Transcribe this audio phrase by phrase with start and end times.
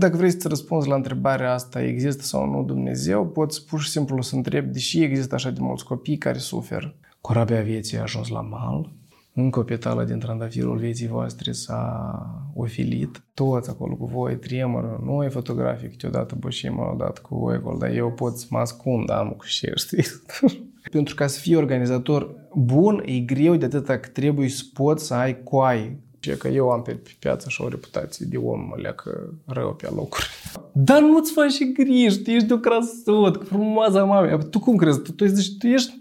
[0.00, 4.22] Dacă vrei să răspunzi la întrebarea asta, există sau nu Dumnezeu, poți pur și simplu
[4.22, 6.94] să întrebi, deși există așa de mulți copii care suferă.
[7.20, 8.92] Corabia vieții a ajuns la mal,
[9.34, 13.22] încă o petală din trandafirul vieții voastre s-a ofilit.
[13.34, 18.12] Toți acolo cu voi tremură, noi fotografii câteodată bășim odată cu voi acolo, dar eu
[18.12, 20.04] pot să mă ascund, am cu ce, știi?
[20.90, 25.14] Pentru ca să fii organizator bun, e greu de atâta că trebuie să poți să
[25.14, 29.33] ai coai ce că eu am pe, pe piață și o reputație de om leacă
[29.45, 30.25] rău pe locuri.
[30.71, 34.37] Dar nu-ți faci griji, tu ești de o crasot, frumoasa mame.
[34.37, 35.01] Tu cum crezi?
[35.01, 35.99] Tu, tu, zici, tu ești...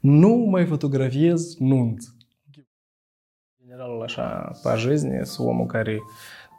[0.00, 2.08] Nu mai fotografiez nunți.
[3.60, 6.02] General, așa, pe жизни, sunt omul care,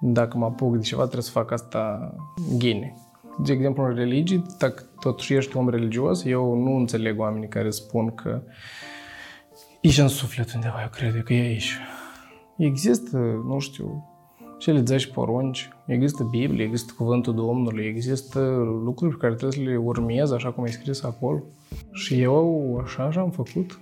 [0.01, 2.13] dacă mă apuc de ceva, trebuie să fac asta
[2.57, 2.95] gine.
[3.43, 8.15] De exemplu, în religii, dacă totuși ești om religios, eu nu înțeleg oamenii care spun
[8.15, 8.41] că
[9.81, 11.77] ești în suflet undeva, eu cred că e aici.
[12.58, 14.04] Există, nu știu,
[14.58, 18.40] cele 10 porunci, există Biblie, există Cuvântul Domnului, există
[18.84, 21.42] lucruri pe care trebuie să le urmez așa cum e scris acolo.
[21.92, 23.80] Și eu așa, așa am făcut.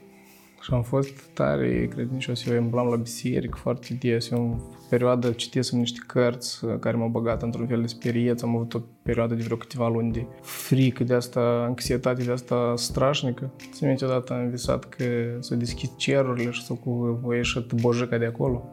[0.66, 2.46] Și am fost tare credincios.
[2.46, 4.30] Eu îmblam la biserică foarte des.
[4.30, 8.42] Eu în perioadă citesem niște cărți care m-au băgat într-un fel de sperieț.
[8.42, 12.72] Am avut o perioadă de vreo câteva luni de frică de asta, anxietate de asta
[12.76, 13.50] strașnică.
[13.72, 15.04] Țin minte odată am visat că
[15.40, 18.68] s-au deschis cerurile și s-au cu o ieșit bojica de acolo.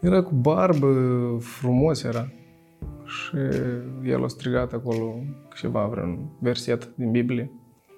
[0.00, 0.88] Era cu barbă,
[1.40, 2.28] frumos era.
[3.04, 3.36] Și
[4.04, 5.14] el a strigat acolo
[5.56, 7.50] ceva, vreun verset din Biblie.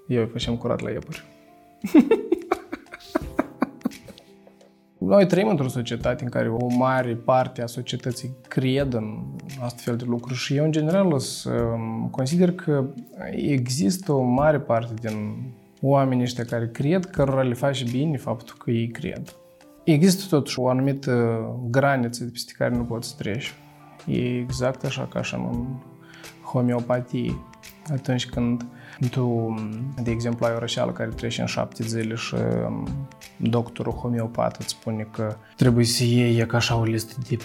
[0.08, 1.32] Eu îi făceam curat la iepuri.
[4.98, 9.22] Noi trăim într-o societate în care o mare parte a societății cred în
[9.60, 12.84] astfel de lucruri și eu, în general, o să um, consider că
[13.30, 15.36] există o mare parte din
[15.80, 19.36] oamenii ăștia care cred că le face bine faptul că ei cred.
[19.84, 23.55] Există totuși o anumită graniță peste care nu poți să treci.
[24.06, 25.66] E exact așa ca așa în
[26.44, 27.36] homeopatie.
[27.92, 28.66] Atunci când
[29.10, 29.54] tu,
[30.02, 32.88] de exemplu, ai o răceală care trece în șapte zile și um,
[33.36, 37.36] doctorul homeopat îți spune că trebuie să iei ca așa o listă de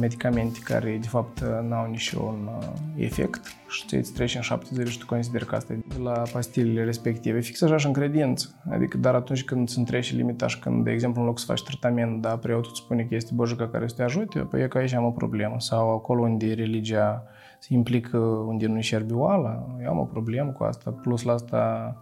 [0.00, 4.90] medicamente care, de fapt, n-au niciun uh, efect și ți îți trece în șapte zile
[4.90, 7.40] și tu consideri că asta e de la pastilele respective.
[7.40, 8.62] Fix așa și în credință.
[8.70, 11.62] Adică, dar atunci când îți întrece limita și când, de exemplu, în loc să faci
[11.62, 14.78] tratament, da, preotul îți spune că este bojica care să te ajute, păi e că
[14.78, 15.54] aici am o problemă.
[15.58, 17.22] Sau acolo unde religia
[17.62, 20.90] se implică unde nu-i șerbi oala, eu am o problemă cu asta.
[20.90, 21.96] Plus la asta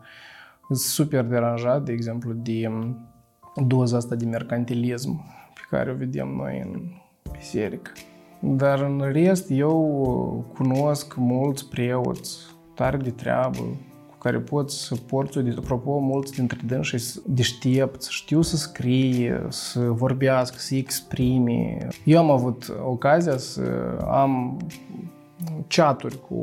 [0.66, 2.96] sunt super deranjat, de exemplu, de um,
[3.66, 6.82] doza asta de mercantilism pe care o vedem noi în
[7.32, 7.90] biserică.
[8.38, 12.38] Dar în rest, eu cunosc mulți preoți
[12.74, 13.58] tare de treabă,
[14.10, 19.46] cu care pot să porți o apropo, mulți dintre dânsii sunt deștepți, știu să scrie,
[19.48, 21.88] să vorbească, să exprime.
[22.04, 23.62] Eu am avut ocazia să
[24.10, 24.56] am
[25.68, 26.42] chaturi cu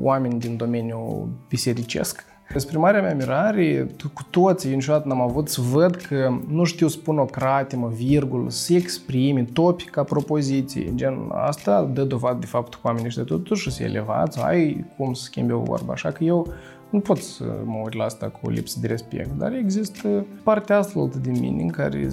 [0.00, 2.24] oameni din domeniul bisericesc.
[2.52, 6.88] Despre marea mea mirare, cu toții, eu niciodată n-am avut să văd că nu știu
[6.88, 10.94] să spun o cratimă, virgulă, să exprime topica propoziție.
[10.94, 15.22] Gen, asta dă dovadă de faptul că oamenii ăștia totuși să elevați, ai cum să
[15.22, 15.92] schimbi o vorbă.
[15.92, 16.46] Așa că eu
[16.90, 21.08] nu pot să mă uit la asta cu lipsă de respect, dar există partea asta
[21.20, 22.08] din mine în care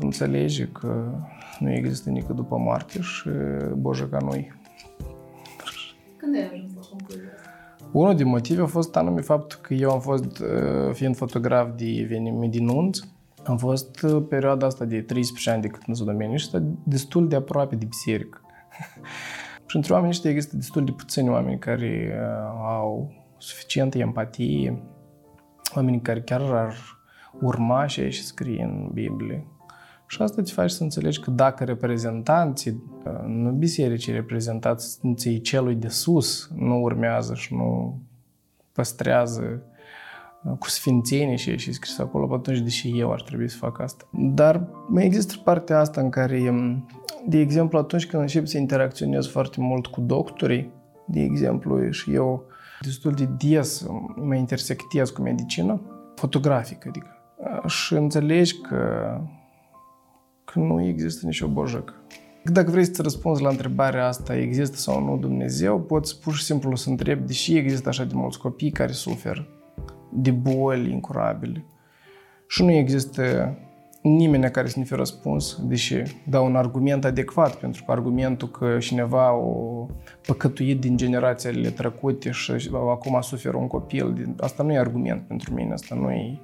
[0.00, 1.04] înțelege că
[1.58, 3.28] nu există nică după moarte și
[3.74, 4.58] Boja ca noi.
[6.20, 7.28] Când ai ajuns la concluzia
[7.92, 11.84] Unul din motive a fost anume faptul că eu am fost, uh, fiind fotograf de
[11.84, 12.98] eveniment din nunț,
[13.44, 16.48] am fost uh, perioada asta de 13 ani de cât în domeniu și
[16.84, 18.40] destul de aproape de biserică.
[19.66, 24.82] și între oamenii ăștia există destul de puțini oameni care uh, au suficientă empatie,
[25.74, 26.74] oameni care chiar ar
[27.40, 29.46] urma și și scrie în Biblie.
[30.10, 32.82] Și asta te face să înțelegi că dacă reprezentanții,
[33.26, 38.00] nu bisericii, reprezentanții celui de sus nu urmează și nu
[38.72, 39.62] păstrează
[40.58, 44.08] cu sfințenie și și scris acolo, atunci deși eu ar trebui să fac asta.
[44.12, 46.54] Dar mai există partea asta în care,
[47.26, 50.70] de exemplu, atunci când încep să interacționez foarte mult cu doctorii,
[51.06, 52.44] de exemplu, și eu
[52.80, 53.86] destul de des
[54.16, 55.80] mă intersectez cu medicină
[56.14, 57.08] fotografică, adică,
[57.66, 59.20] și înțelegi că
[60.52, 61.94] că nu există nicio bojacă.
[62.44, 66.76] Dacă vrei să răspunzi la întrebarea asta, există sau nu Dumnezeu, poți pur și simplu
[66.76, 69.46] să întrebi, deși există așa de mulți copii care suferă
[70.12, 71.64] de boli incurabile
[72.46, 73.54] și nu există
[74.02, 78.78] nimeni care să ne fie răspuns, deși dau un argument adecvat, pentru că argumentul că
[78.78, 79.86] cineva o
[80.26, 85.72] păcătuit din generațiile trecute și acum suferă un copil, asta nu e argument pentru mine,
[85.72, 86.38] asta nu e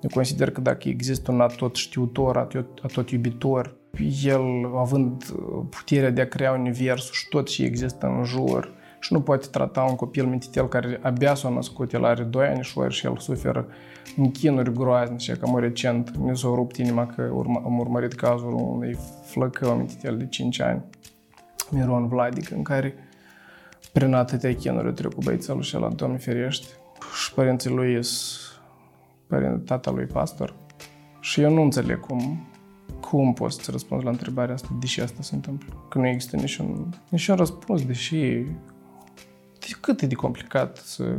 [0.00, 3.76] eu consider că dacă există un atot știutor, atot, atot iubitor,
[4.24, 5.24] El, având
[5.70, 9.82] puterea de a crea universul și tot ce există în jur, și nu poate trata
[9.82, 13.66] un copil mititel care abia s-a născut, el are 2 ani și el suferă
[14.16, 18.96] închinuri groaznice, ca mai recent ne s-a rupt inima că urma, am urmărit cazul unui
[19.24, 20.82] flăcău mititel de 5 ani,
[21.70, 22.94] Miron Vladic, în care
[23.92, 26.66] prin atâtea chinuri a trecut băițelul și la Doamne ferește.
[27.22, 28.57] Și părinții lui sunt
[29.64, 30.54] tata lui pastor.
[31.20, 32.46] Și eu nu înțeleg cum,
[33.00, 35.86] cum poți să răspunzi la întrebarea asta, de ce asta se întâmplă.
[35.88, 38.44] Că nu există niciun, niciun răspuns, deși
[39.80, 41.18] cât e de complicat să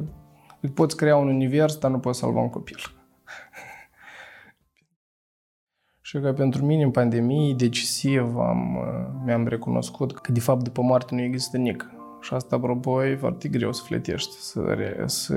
[0.74, 2.78] poți crea un univers, dar nu poți salva un copil.
[6.02, 8.78] și că pentru mine în pandemie decisiv am,
[9.26, 11.90] mi-am recunoscut că de fapt după moarte nu există nic.
[12.22, 14.62] Și asta, apropo, e foarte greu să fletești, să...
[15.06, 15.36] să...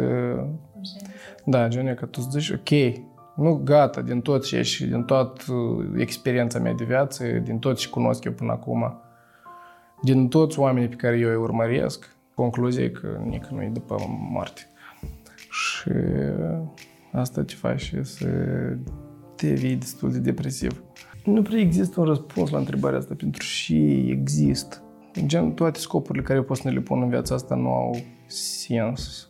[1.44, 3.00] Da, gen, că tu îți zici, ok,
[3.36, 5.52] nu gata, din tot ce și din toată
[5.96, 9.00] experiența mea de viață, din tot ce cunosc eu până acum,
[10.02, 13.96] din toți oamenii pe care eu îi urmăresc, concluzia e că nici nu e după
[14.30, 14.60] moarte.
[15.50, 15.90] Și
[17.12, 18.26] asta te face să
[19.36, 20.82] te vii destul de depresiv.
[21.24, 24.82] Nu prea există un răspuns la întrebarea asta pentru și există.
[25.26, 27.96] Gen, toate scopurile care pot să ne le pun în viața asta nu au
[28.26, 29.28] sens.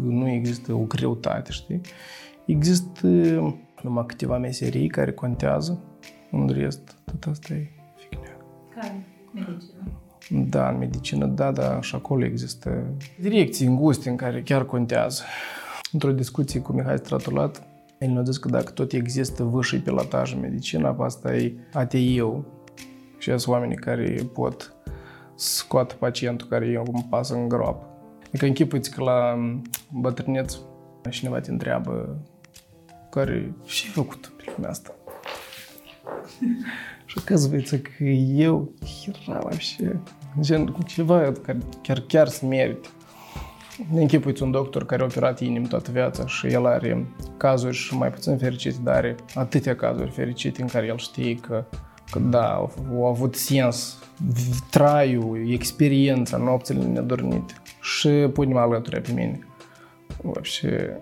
[0.00, 1.80] Nu există o greutate, știi?
[2.46, 3.06] Există
[3.82, 5.80] numai câteva meserii care contează.
[6.30, 8.36] În rest, tot asta e fignia.
[8.74, 9.06] Care?
[9.32, 9.82] Medicină?
[10.30, 12.84] Da, în medicină, da, dar și acolo există
[13.20, 15.22] direcții înguste în care chiar contează.
[15.92, 17.62] Într-o discuție cu Mihai Stratulat,
[17.98, 22.46] el ne-a zis că dacă tot există vârșii pilotaj în medicină, asta e ateiu.
[23.18, 24.74] Și sunt oamenii care pot
[25.34, 27.86] scoată pacientul care e un pas în groapă.
[28.33, 29.37] Adică închipuiți că la
[29.91, 30.57] bătrâneț
[31.09, 32.17] cineva te întreabă
[33.09, 34.95] care ce ai făcut pe lumea asta?
[37.05, 38.71] Și оказывается că eu
[39.27, 39.99] era вообще
[40.39, 42.87] gen ceva care chiar, chiar să merite.
[43.91, 47.05] Ne închipuiți un doctor care a operat inimi toată viața și el are
[47.37, 51.65] cazuri și mai puțin fericite, dar are atâtea cazuri fericite în care el știe că,
[52.11, 52.53] că da,
[52.89, 53.97] au avut sens
[54.69, 57.53] traiul, experiența, nopțile nedormite.
[57.83, 59.39] Și punem alături pe mine.
[60.21, 61.01] Вообще.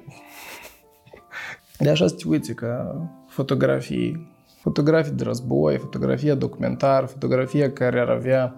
[1.78, 2.96] De așa să te uiți ca
[3.28, 4.32] fotografii,
[4.62, 8.56] fotografii de război, fotografia documentar, fotografia care ar avea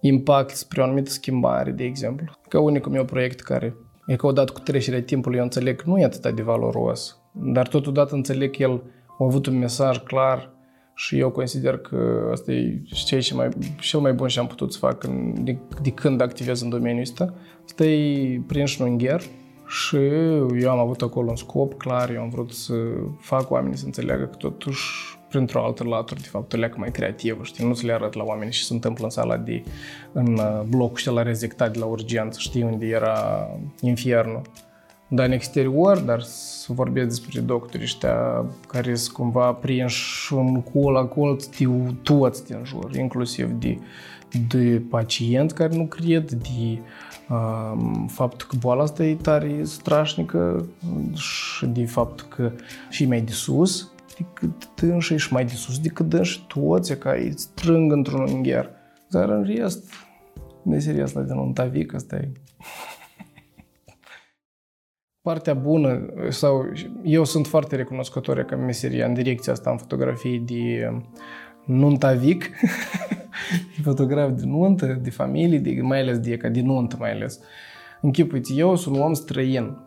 [0.00, 2.32] impact spre o anumită schimbare, de exemplu.
[2.48, 3.76] Ca unicul meu proiect care
[4.06, 7.68] e că odată cu trecerea timpului eu înțeleg că nu e atât de valoros, dar
[7.68, 8.82] totodată înțeleg că el
[9.18, 10.50] a avut un mesaj clar
[10.99, 13.49] și eu consider că asta e ceea ce mai,
[13.79, 17.01] cel mai bun ce am putut să fac în, de, de când activez în domeniul
[17.01, 17.33] ăsta.
[17.65, 19.21] Asta e prin șnungher
[19.67, 19.95] și
[20.61, 22.73] eu am avut acolo un scop clar, eu am vrut să
[23.19, 27.43] fac oamenii să înțeleagă că totuși printr-o altă latură, de fapt, o leacă mai creativă,
[27.43, 29.63] știi, nu ți le arăt la oameni și se întâmplă în sala de,
[30.11, 33.47] în uh, blocul și la rezectat de la urgență, știi, unde era
[33.81, 34.41] infernul.
[35.11, 40.95] Dar în exterior, dar să vorbesc despre doctorii ăștia care sunt cumva prinși în col
[40.95, 41.35] acolo,
[42.01, 43.77] toți din jur, inclusiv de,
[44.47, 46.79] de pacienți care nu cred, de
[47.29, 50.65] um, faptul că boala asta e tare strașnică
[51.13, 52.51] și de faptul că
[52.89, 57.33] și mai de sus decât dânșii și mai de sus decât dânșii toți ca îi
[57.35, 58.69] strâng într-un ungher.
[59.09, 59.93] Dar în rest,
[60.65, 62.31] meseria asta de un tavic, asta e
[65.29, 66.65] partea bună, sau
[67.03, 70.91] eu sunt foarte recunoscător că meseria în direcția asta în fotografii de
[71.65, 72.49] nuntavic,
[73.89, 77.39] fotograf de nuntă, de familie, de, mai ales de, ca de nuntă mai ales.
[78.01, 79.77] Închipuiți, eu sunt un om străin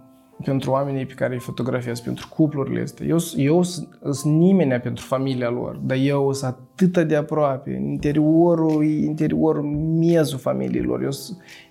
[0.45, 3.07] pentru oamenii pe care îi fotografiez, pentru cuplurile astea.
[3.07, 8.85] Eu, eu sunt nimeni pentru familia lor, dar eu sunt atât de aproape, în interiorul,
[8.85, 9.63] interiorul
[9.99, 11.03] miezul familiilor.
[11.03, 11.11] Eu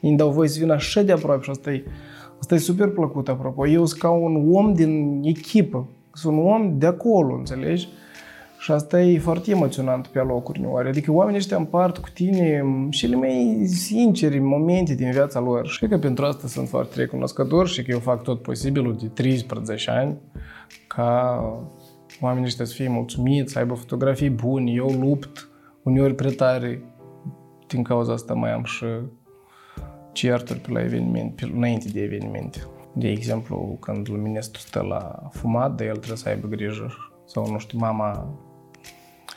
[0.02, 1.84] îi dau voie să vin așa de aproape și asta e
[2.42, 3.68] Asta e super plăcut, apropo.
[3.68, 5.88] Eu sunt ca un om din echipă.
[6.14, 7.88] Sunt un om de acolo, înțelegi?
[8.60, 10.88] Și asta e foarte emoționant pe locuri uneori.
[10.88, 15.68] Adică oamenii ăștia împart cu tine cele mai sincere momente din viața lor.
[15.68, 19.92] Și că pentru asta sunt foarte recunoscător și că eu fac tot posibilul de 13
[19.92, 20.18] ani
[20.88, 21.40] ca
[22.22, 24.72] oamenii ăștia să fie mulțumiți, să aibă fotografii bune.
[24.72, 25.50] Eu lupt
[25.84, 26.84] uneori prea tare.
[27.68, 28.86] Din cauza asta mai am și
[30.12, 32.60] certuri pe la eveniment, pe, înainte de evenimente.
[32.94, 36.94] De exemplu, când luministru stă la fumat, dar el trebuie să aibă grijă.
[37.26, 38.40] Sau, nu știu, mama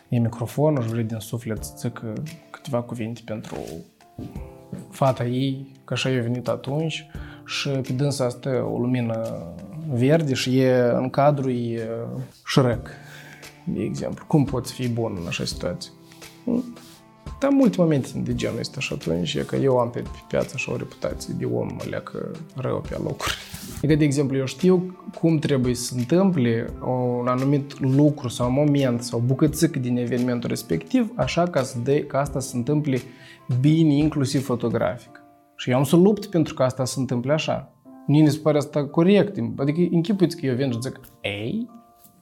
[0.09, 2.13] e microfonul și vrea din suflet să zică
[2.51, 3.57] câteva cuvinte pentru
[4.91, 7.07] fata ei, că așa și-a venit atunci
[7.47, 9.43] și pe dânsa asta o lumină
[9.89, 11.89] verde și e în cadru e
[12.45, 12.89] Shrek.
[13.65, 14.25] de exemplu.
[14.27, 15.91] Cum poți fi bun în așa situație?
[17.45, 20.57] Dar multe momente de genul ăsta și atunci e că eu am pe, pe piață
[20.57, 23.35] și o reputație de om leacă rău pe locuri.
[23.77, 26.73] Adică, de exemplu, eu știu cum trebuie să se întâmple
[27.21, 32.19] un anumit lucru sau moment sau bucățică din evenimentul respectiv, așa ca, să de, ca
[32.19, 33.01] asta să se întâmple
[33.61, 35.23] bine, inclusiv fotografic.
[35.57, 37.73] Și eu am să lupt pentru ca asta să se întâmple așa.
[38.07, 39.39] Mie se pare asta corect.
[39.57, 41.71] Adică închipuiți că eu vin și zic, ei,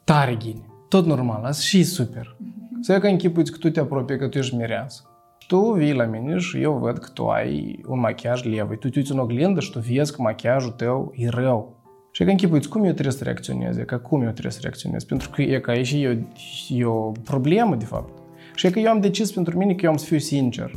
[0.05, 2.37] tare ghine, tot normal, asta și super.
[2.81, 5.03] Să că închipuiți că tu te apropii, că tu ești mireasă.
[5.53, 8.75] Tu vii la mine și eu văd că tu ai un machiaj levă.
[8.75, 11.77] Tu te uiți în oglindă și tu vezi că machiajul tău e rău.
[12.11, 13.77] Și că închipuiți, cum eu trebuie să reacționez?
[13.77, 15.05] E că cum eu trebuie să reacționez?
[15.05, 16.27] Pentru că e că aici e,
[16.69, 18.13] e o problemă, de fapt.
[18.55, 20.75] Și e că eu am decis pentru mine că eu am să fiu sincer.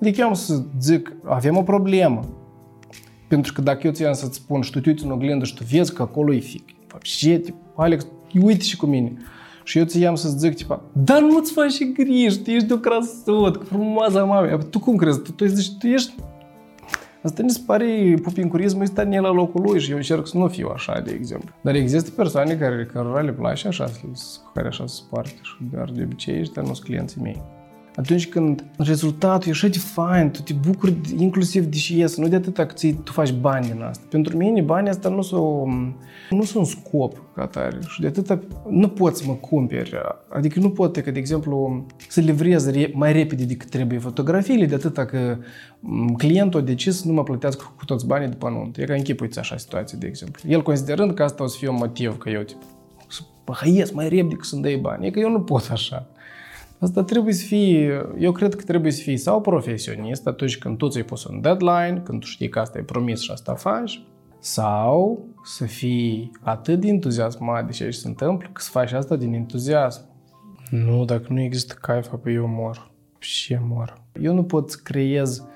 [0.00, 2.20] Adică eu am să zic, avem o problemă.
[3.28, 5.64] Pentru că dacă eu ți-am să-ți spun și tu te uiți în oglindă și tu
[5.64, 6.68] vezi că acolo e fic.
[7.02, 8.06] Ce, Alex,
[8.42, 9.12] uite și cu mine.
[9.64, 12.76] Și eu ți-am să zic, tipa, dar nu-ți faci și griji, tu ești de o
[12.76, 14.58] crasot, frumoasă mame.
[14.70, 15.20] Tu cum crezi?
[15.20, 16.14] Tu, tu, zici, tu ești...
[17.22, 20.68] Asta mi se pare pupincurismul ăsta la locul lui și eu încerc să nu fiu
[20.74, 21.50] așa, de exemplu.
[21.60, 23.90] Dar există persoane care, care le place așa,
[24.54, 27.42] care așa se poartă și doar de obicei ăștia nu sunt clienții mei
[27.96, 32.28] atunci când rezultatul e așa de fain, tu te bucuri inclusiv de și ies, nu
[32.28, 32.66] de atât că
[33.04, 34.04] tu faci bani din asta.
[34.10, 35.94] Pentru mine banii asta nu sunt,
[36.30, 39.92] nu sunt un scop ca tare și de atât nu poți să mă cumperi.
[40.28, 44.94] Adică nu pot că, de exemplu, să livrez mai repede decât trebuie fotografiile, de atât
[44.94, 45.36] că
[46.16, 48.80] clientul a decis să nu mă plătească cu toți banii după nuntă.
[48.80, 50.50] E ca închipuiți așa situație, de exemplu.
[50.50, 52.62] El considerând că asta o să fie un motiv, că eu, tip,
[53.08, 55.06] să păhăiesc mai repede că să-mi dai bani.
[55.06, 56.06] E că eu nu pot așa.
[56.82, 60.88] Asta trebuie să fie, eu cred că trebuie să fii sau profesionist atunci când tu
[60.88, 64.02] ți-ai pus un deadline, când tu știi că asta e promis și asta faci,
[64.38, 69.32] sau să fii atât de entuziasmat de ce se întâmplă, că să faci asta din
[69.32, 70.04] entuziasm.
[70.70, 72.90] Nu, dacă nu există caifa, pe eu mor.
[73.18, 74.02] Și mor.
[74.20, 75.46] Eu nu pot să creez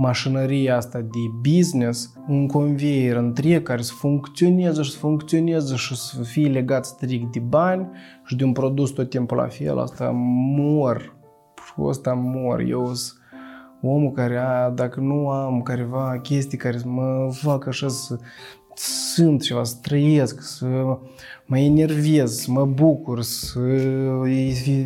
[0.00, 6.22] mașinăria asta de business, un conveier întreg care să funcționeze și să funcționeze și să
[6.22, 7.88] fie legat strict de bani
[8.24, 10.10] și de un produs tot timpul la fel, asta
[10.56, 11.16] mor.
[11.64, 12.60] Și asta mor.
[12.60, 13.18] Eu sunt
[13.82, 18.18] omul care, a, dacă nu am careva chestii care să mă facă așa să
[19.14, 20.66] sunt ceva, să trăiesc, să
[21.44, 23.60] mă enervez, să mă bucur, să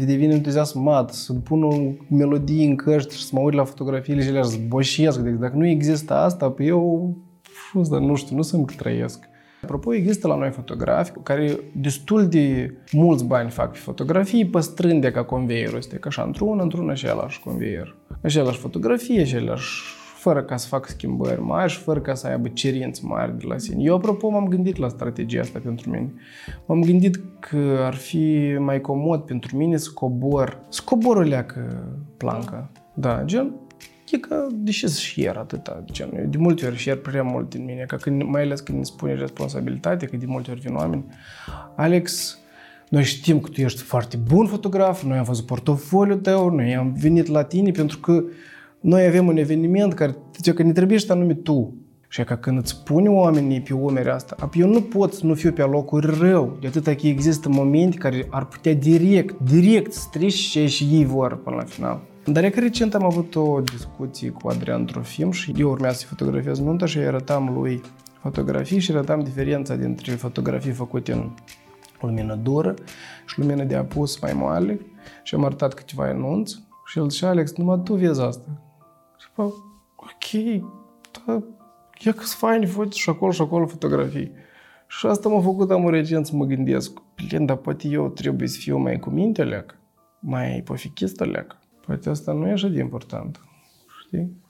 [0.05, 1.77] devin entuziasmat, să pun o
[2.09, 5.19] melodie în căști și să mă uit la fotografiile și le să boșesc.
[5.19, 7.17] Deci dacă nu există asta, pe eu,
[7.91, 9.29] dar nu știu, nu sunt că trăiesc.
[9.63, 15.25] Apropo, există la noi fotografi care destul de mulți bani fac pe fotografii, păstrând ca
[15.25, 17.97] conveierul este ca așa într-un, într-un același conveier.
[18.23, 19.83] Același fotografie, același
[20.25, 23.59] fără ca să facă schimbări mari și fără ca să aibă cerințe mari de la
[23.59, 23.83] sine.
[23.83, 26.13] Eu, apropo, m-am gândit la strategia asta pentru mine.
[26.67, 31.89] M-am gândit că ar fi mai comod pentru mine să cobor, să cobor o leacă
[32.17, 32.71] planca.
[32.95, 33.55] Da, gen,
[34.11, 35.85] e că de ce să share atâta?
[35.93, 38.79] Gen, eu de multe ori share prea mult din mine, ca când, mai ales când
[38.79, 41.05] ne spune responsabilitate, că de multe ori vin oameni.
[41.77, 42.39] Alex,
[42.89, 46.93] noi știm că tu ești foarte bun fotograf, noi am văzut portofoliul tău, noi am
[46.93, 48.25] venit la tine pentru că
[48.85, 51.75] noi avem un eveniment care zice că ne trebuie și anume tu.
[52.09, 55.53] Și că când îți pune oamenii pe umeri asta, eu nu pot să nu fiu
[55.53, 60.67] pe locuri rău, de atâta că există momente care ar putea direct, direct strici ce
[60.67, 62.01] și ei vor până la final.
[62.25, 66.07] Dar e că recent am avut o discuție cu Adrian Trofim și eu urmează să
[66.07, 67.81] fotografiez nunta și arătam lui
[68.21, 71.31] fotografii și arătam diferența dintre fotografii făcute în
[72.01, 72.75] lumină dură
[73.27, 74.81] și lumină de apus mai moale
[75.23, 78.49] și am arătat câteva enunți și el zice, Alex, numai tu vezi asta.
[79.37, 79.43] Bă,
[79.97, 80.61] ok,
[81.27, 81.43] da,
[82.05, 84.33] ia că să fain foți și acolo și acolo fotografii.
[84.89, 88.77] Și asta m-a făcut amurăgent să mă gândesc, plin, dar poate eu trebuie să fiu
[88.77, 89.79] mai cu minte leac,
[90.21, 91.57] mai pofichistă leac.
[91.87, 93.41] Poate asta nu e așa de important,
[94.05, 94.43] știi?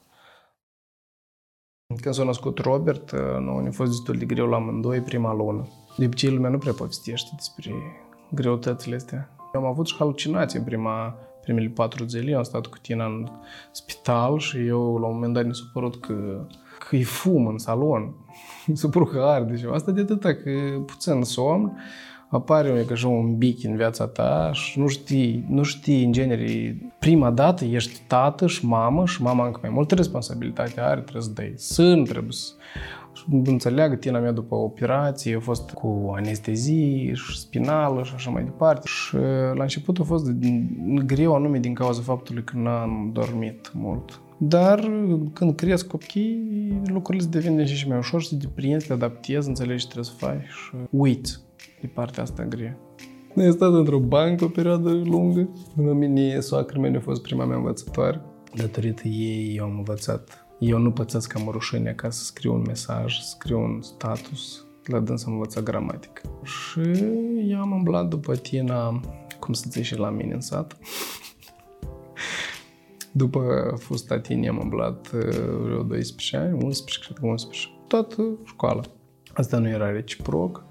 [2.01, 5.67] Când s-a născut Robert, nu ne-a fost destul de greu la amândoi prima lună.
[5.97, 7.73] De obicei lumea nu prea povestește despre
[8.31, 9.29] greutățile astea.
[9.53, 13.27] Eu am avut și halucinații în prima primele patru zile, am stat cu tine în
[13.71, 16.47] spital și eu la un moment dat mi s-a părut că,
[16.87, 18.13] că e fum în salon.
[18.67, 19.73] mi s-a părut că arde ceva.
[19.73, 20.51] Asta de atâta că
[20.85, 21.77] puțin somn,
[22.29, 26.77] apare ca așa un bic în viața ta și nu știi, nu știi în genere,
[26.99, 31.31] prima dată ești tată și mamă și mama încă mai multă responsabilitate are, trebuie să
[31.33, 32.51] dai sân, trebuie să
[33.31, 38.87] înțeleagă tina mea după operație, a fost cu anestezie și spinală și așa mai departe.
[38.87, 39.15] Și
[39.53, 40.31] la început a fost
[41.05, 44.19] greu anume din cauza faptului că n-am dormit mult.
[44.37, 44.91] Dar
[45.33, 49.47] când cresc copii, lucrurile se devin din și mai ușor și te deprinzi, te adaptezi,
[49.47, 51.39] înțelegi ce trebuie să faci și uiți
[51.81, 52.77] de partea asta grea.
[53.33, 55.49] Noi am stat într-o bancă o perioadă lungă.
[55.75, 58.21] Până mine, soacră mea a fost prima mea învățătoare.
[58.55, 60.44] Datorită ei, eu am învățat.
[60.59, 64.65] Eu nu pățesc că am rușine ca să scriu un mesaj, să scriu un status.
[64.85, 66.21] La dâns am învățat gramatică.
[66.43, 66.79] Și
[67.47, 69.01] eu am umblat după Tina,
[69.39, 70.77] cum să zice și la mine în sat.
[73.11, 78.81] După fusta tine am umblat uh, vreo 12 ani, 11, cred că 11, toată școala.
[79.33, 80.63] Asta nu era reciproc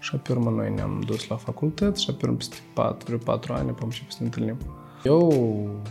[0.00, 3.52] și pe urmă noi ne-am dus la facultate și pe urmă peste 4, vreo 4
[3.52, 4.56] ani am început să ne întâlnim.
[5.04, 5.30] Eu,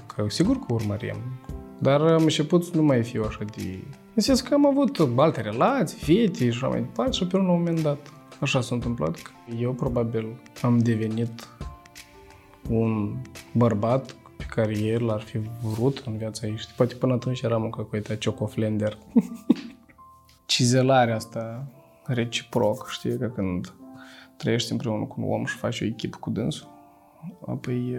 [0.06, 1.16] că sigur că urmărim,
[1.80, 3.84] dar am început să nu mai fiu așa de...
[4.14, 7.48] În sens că am avut alte relații, fete și așa mai departe și pe urmă,
[7.48, 10.28] la un moment dat, așa s-a întâmplat că eu probabil
[10.62, 11.48] am devenit
[12.70, 13.16] un
[13.52, 16.58] bărbat pe care el l-ar fi vrut în viața ei.
[16.58, 18.98] Și poate până atunci eram un căcoita ciocoflender.
[20.46, 21.68] Cizelarea asta
[22.06, 23.74] reciproc, știi, că când
[24.38, 26.68] trăiești împreună cu un om și faci o echipă cu dânsul,
[27.48, 27.98] apoi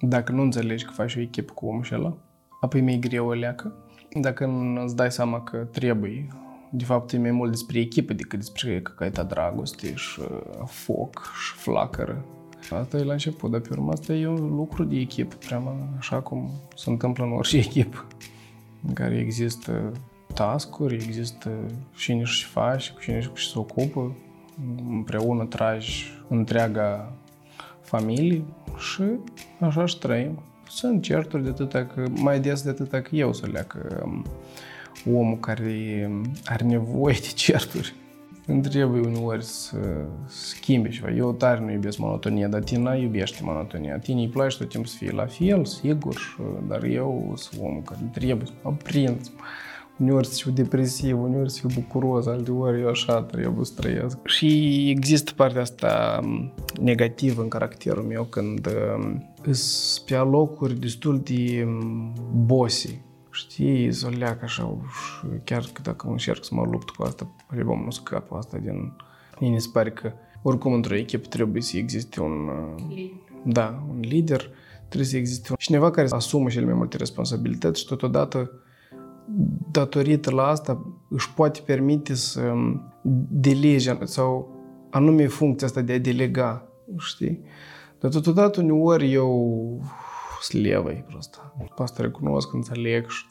[0.00, 2.16] dacă nu înțelegi că faci o echipă cu omul ăla,
[2.64, 3.72] apoi mi-e greu o leacă.
[4.20, 4.50] Dacă
[4.84, 6.28] îți dai seama că trebuie,
[6.70, 11.52] de fapt e mai mult despre echipă decât despre căcaita dragoste și uh, foc și
[11.52, 12.24] flacără.
[12.70, 15.62] Asta e la început, dar pe urmă asta e un lucru de echipă, prea
[15.98, 18.06] așa cum se întâmplă în orice echipă,
[18.86, 19.92] în care există
[20.34, 21.50] task-uri, există
[21.96, 24.16] cine și faci, cu cine și se ocupă,
[24.88, 27.12] împreună tragi întreaga
[27.80, 28.44] familie
[28.78, 29.02] și
[29.60, 30.38] așa și trăim.
[30.74, 34.24] Sunt certuri de atâta că, mai des de atâta că eu să leacă um,
[35.14, 36.10] omul care
[36.44, 37.94] are nevoie de certuri.
[38.46, 39.76] Îmi trebuie uneori să
[40.26, 41.10] schimbi ceva.
[41.10, 43.98] Eu tare nu iubesc monotonia, dar Tina iubește monotonia.
[43.98, 46.36] Tine îi place tot timpul să fie la fel, sigur,
[46.68, 49.30] dar eu sunt omul care trebuie să mă prind
[49.98, 54.26] uneori să fiu depresiv, uneori să fiu bucuros, alteori eu așa trebuie să trăiesc.
[54.26, 56.20] Și există partea asta
[56.80, 58.68] negativă în caracterul meu când
[59.42, 61.66] îs pe locuri destul de
[62.32, 63.00] bossy.
[63.30, 67.82] Știi, să leac așa, și chiar că dacă încerc să mă lupt cu asta, album
[67.84, 68.92] nu scap asta din...
[69.40, 72.50] Mie se pare că oricum într-o echipă trebuie să existe un...
[73.44, 74.50] Da, un lider,
[74.88, 78.50] trebuie să existe un cineva care asumă cele mai multe responsabilități și totodată
[79.70, 82.52] datorită la asta își poate permite să
[83.28, 84.48] delege sau
[84.90, 87.40] anume funcția asta de a delega, știi?
[88.00, 89.82] Dar totodată uneori eu
[90.40, 91.40] sunt levă prost.
[91.76, 93.24] Asta recunosc, înțeleg și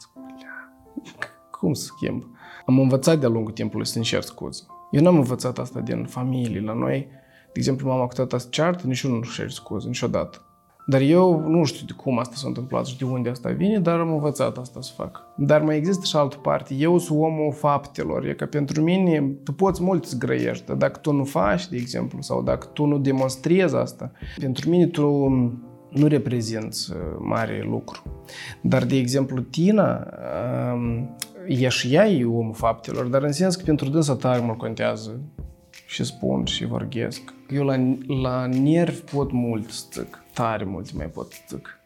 [1.60, 2.24] cum să schimb?
[2.66, 4.62] Am învățat de-a lungul timpului să încerc scuze.
[4.90, 6.60] Eu n-am învățat asta din familie.
[6.60, 7.08] La noi,
[7.44, 10.43] de exemplu, mama cu tata se ceartă, nici eu nu cer scuze, niciodată.
[10.86, 13.98] Dar eu nu știu de cum asta s-a întâmplat și de unde asta vine, dar
[13.98, 15.22] am învățat asta să fac.
[15.36, 16.74] Dar mai există și altă parte.
[16.74, 18.26] Eu sunt omul faptelor.
[18.26, 21.76] E că pentru mine, tu poți mult să grăiești, dar dacă tu nu faci, de
[21.76, 25.28] exemplu, sau dacă tu nu demonstrezi asta, pentru mine tu
[25.90, 28.02] nu reprezinți uh, mare lucru.
[28.60, 30.06] Dar, de exemplu, Tina,
[30.74, 31.16] um,
[31.46, 35.20] e și ea e omul faptelor, dar în sens că pentru dânsa tare mult contează
[35.86, 37.34] și spun și vorghesc.
[37.50, 37.74] Eu la,
[38.22, 41.78] la nervi pot mult să țic tare multe mai pot zic.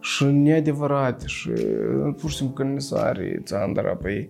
[0.00, 1.50] Și neadevărate și
[2.16, 4.28] pur și simplu când ne sare țandara pe ei.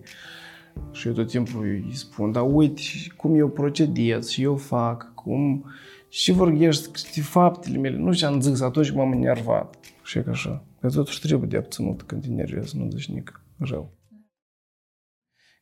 [0.91, 2.81] Și eu tot timpul îi spun, dar uite
[3.17, 5.65] cum eu procedez și eu fac, cum...
[6.09, 7.97] Și vorbești faptele mele.
[7.97, 9.75] Nu ce am zis atunci m-am enervat.
[10.03, 10.63] Și e ca așa.
[10.79, 13.91] Că totuși trebuie de abținut când te enervezi, nu zici nic rău.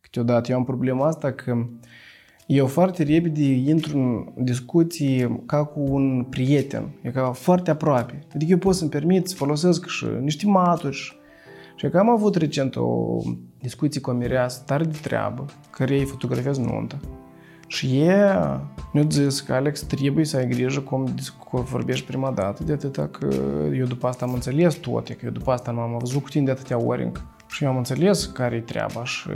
[0.02, 1.68] Câteodată eu am problema asta că
[2.52, 8.20] eu foarte repede intru în discuții ca cu un prieten, e ca foarte aproape.
[8.36, 11.20] Adică eu pot să-mi permit să folosesc și niște maturi.
[11.76, 13.18] Și că am avut recent o
[13.60, 17.00] discuție cu o mireasă tare de treabă, care ei fotografiază nuntă.
[17.68, 18.62] Și ea
[18.94, 21.14] mi-a zis că Alex trebuie să ai grijă cum,
[21.50, 23.28] cum vorbești prima dată, de atâta că
[23.76, 26.46] eu după asta am înțeles tot, că eu după asta nu am văzut cu tine
[26.46, 27.22] de atâtea ori încă.
[27.50, 29.30] Și eu am înțeles care-i treaba, și,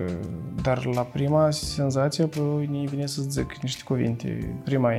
[0.62, 4.97] dar la prima senzație păi, ne vine să zic niște cuvinte, prima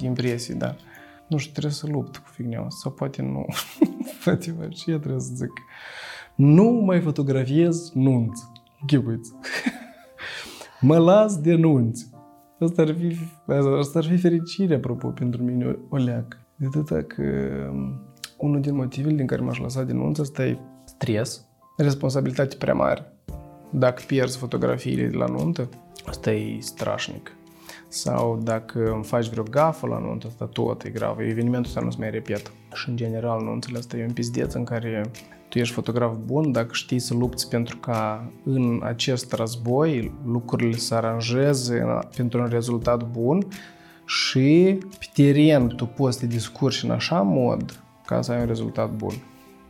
[0.00, 0.76] impresie, da.
[1.28, 3.46] Nu știu, trebuie să lupt cu figneaua asta, sau poate nu.
[4.24, 5.52] poate ce trebuie să zic.
[6.34, 8.42] Nu mai fotografiez nunți.
[8.86, 9.32] Ghibuiți.
[10.80, 12.10] mă las de nunți.
[12.60, 13.16] Asta ar fi,
[13.78, 16.46] asta ar fi fericire, apropo, pentru mine o leacă.
[16.56, 17.22] De atâta că
[17.72, 18.00] um,
[18.36, 21.47] unul din motivele din care m-aș lăsa de nunță, asta e stres,
[21.82, 23.12] responsabilitate prea mare.
[23.70, 25.68] Dacă pierzi fotografiile de la nuntă,
[26.06, 27.32] asta e strașnic.
[27.88, 31.18] Sau dacă îmi faci vreo gafă la nuntă, asta tot e grav.
[31.18, 32.50] Evenimentul ăsta nu se mai repetă.
[32.74, 35.10] Și în general, nunțele asta e un pizdeț în care
[35.48, 40.94] tu ești fotograf bun dacă știi să lupți pentru ca în acest război lucrurile să
[40.94, 41.84] aranjeze
[42.16, 43.46] pentru un rezultat bun
[44.04, 48.46] și pe teren tu poți să te discurci în așa mod ca să ai un
[48.46, 49.14] rezultat bun.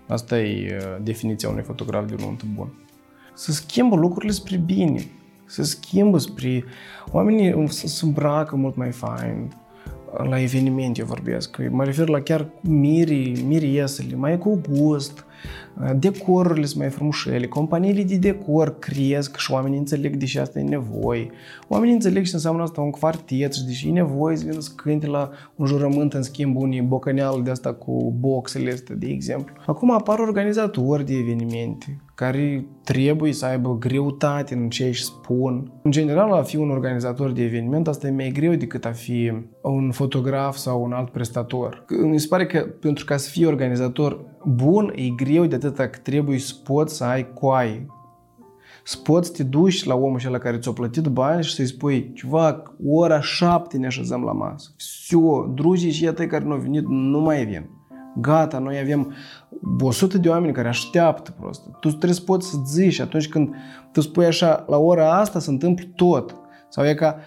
[0.09, 2.69] Asta e uh, definiția unui fotograf de nuntă bun.
[3.35, 5.07] Să schimbă lucrurile spre bine,
[5.45, 6.65] să schimbă spre...
[7.13, 9.53] Oamenii să îmbracă mult mai fain,
[10.29, 11.57] la evenimente vorbesc.
[11.71, 15.25] Mă refer la chiar mirii, miriesele, mai cu gust,
[15.97, 20.63] decorurile sunt mai frumușele, companiile de decor cresc și oamenii înțeleg de ce asta e
[20.63, 21.31] nevoie.
[21.69, 25.07] Oamenii înțeleg ce înseamnă asta un quartet și deși e nevoie să vină să cânte
[25.07, 29.55] la un jurământ în schimb unii bocăneală de asta cu boxele astea, de exemplu.
[29.67, 35.73] Acum apar organizatori de evenimente care trebuie să aibă greutate în ce își spun.
[35.83, 39.33] În general, a fi un organizator de eveniment, asta e mai greu decât a fi
[39.63, 41.85] un fotograf sau un alt prestator.
[42.03, 45.98] Mi se pare că pentru ca să fii organizator bun, e greu de atâta că
[45.98, 47.86] trebuie să poți să ai coai.
[48.84, 52.12] Să poți să te duci la omul la care ți-a plătit bani și să-i spui,
[52.14, 54.70] ceva, ora șapte ne așezăm la masă.
[54.78, 55.18] Все,
[55.54, 57.70] drugii și tăi care nu au venit nu mai vin.
[58.16, 59.14] Gata, noi avem
[59.80, 61.62] 100 de oameni care așteaptă prost.
[61.80, 63.56] Tu trebuie să poți să zici atunci când
[63.92, 66.36] tu spui așa, la ora asta se întâmplă tot.
[66.70, 67.18] Sau e ca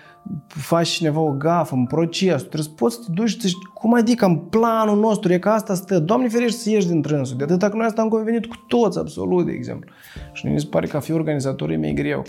[0.47, 3.55] faci cineva o gafă în proces, tu trebuie să poți să te duci și zici,
[3.73, 7.38] cum adică în planul nostru, e că asta stă, Doamne ferește să ieși din trânsul,
[7.38, 9.91] de atâta că noi asta am convenit cu toți, absolut, de exemplu.
[10.34, 12.23] Și mi se pare că a fi organizator e mai greu.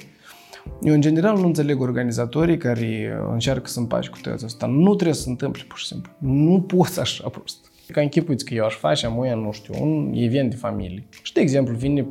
[0.82, 4.66] Eu, în general, nu înțeleg organizatorii care încearcă să împaci cu toți asta.
[4.66, 6.12] Nu trebuie să se întâmple, pur și simplu.
[6.18, 7.70] Nu poți așa prost.
[7.86, 11.06] Ca închipuiți că eu aș face amuia, nu știu, un event de familie.
[11.22, 12.06] Și, de exemplu, vine,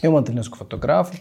[0.00, 1.18] eu mă întâlnesc cu fotograful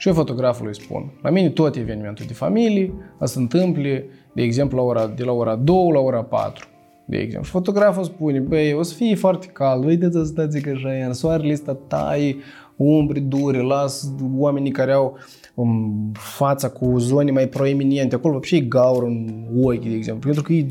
[0.00, 4.76] și eu fotografului spun, la mine tot evenimentul de familie a se întâmple, de exemplu,
[4.76, 6.66] la ora, de la ora 2 la ora 4
[7.04, 7.44] de exemplu.
[7.44, 11.52] Și fotograful spune, băi, o să fie foarte cald, uite să stați că așa, soarele
[11.52, 12.36] ăsta taie,
[12.76, 15.18] umbre dure, las oamenii care au
[15.54, 20.42] um, fața cu zone mai proeminente, acolo și e gaură în ochi, de exemplu, pentru
[20.42, 20.66] că e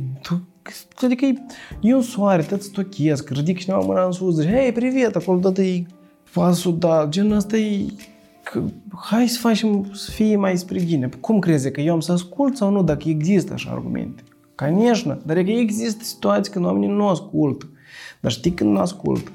[1.02, 1.34] Adică e,
[1.82, 5.58] e un soare, tot stochesc, ridic cineva mâna în sus, zice, hei, privet, acolo tot
[5.58, 5.86] e
[6.34, 7.86] pasul, da, genul ăsta e
[8.49, 8.63] că
[8.95, 11.09] hai să facem să fie mai spre bine.
[11.21, 14.23] Cum crezi că eu am să ascult sau nu dacă există așa argumente?
[14.55, 17.69] Конечно, dar e că există situații când oamenii nu ascultă.
[18.21, 19.31] Dar știi când nu ascultă?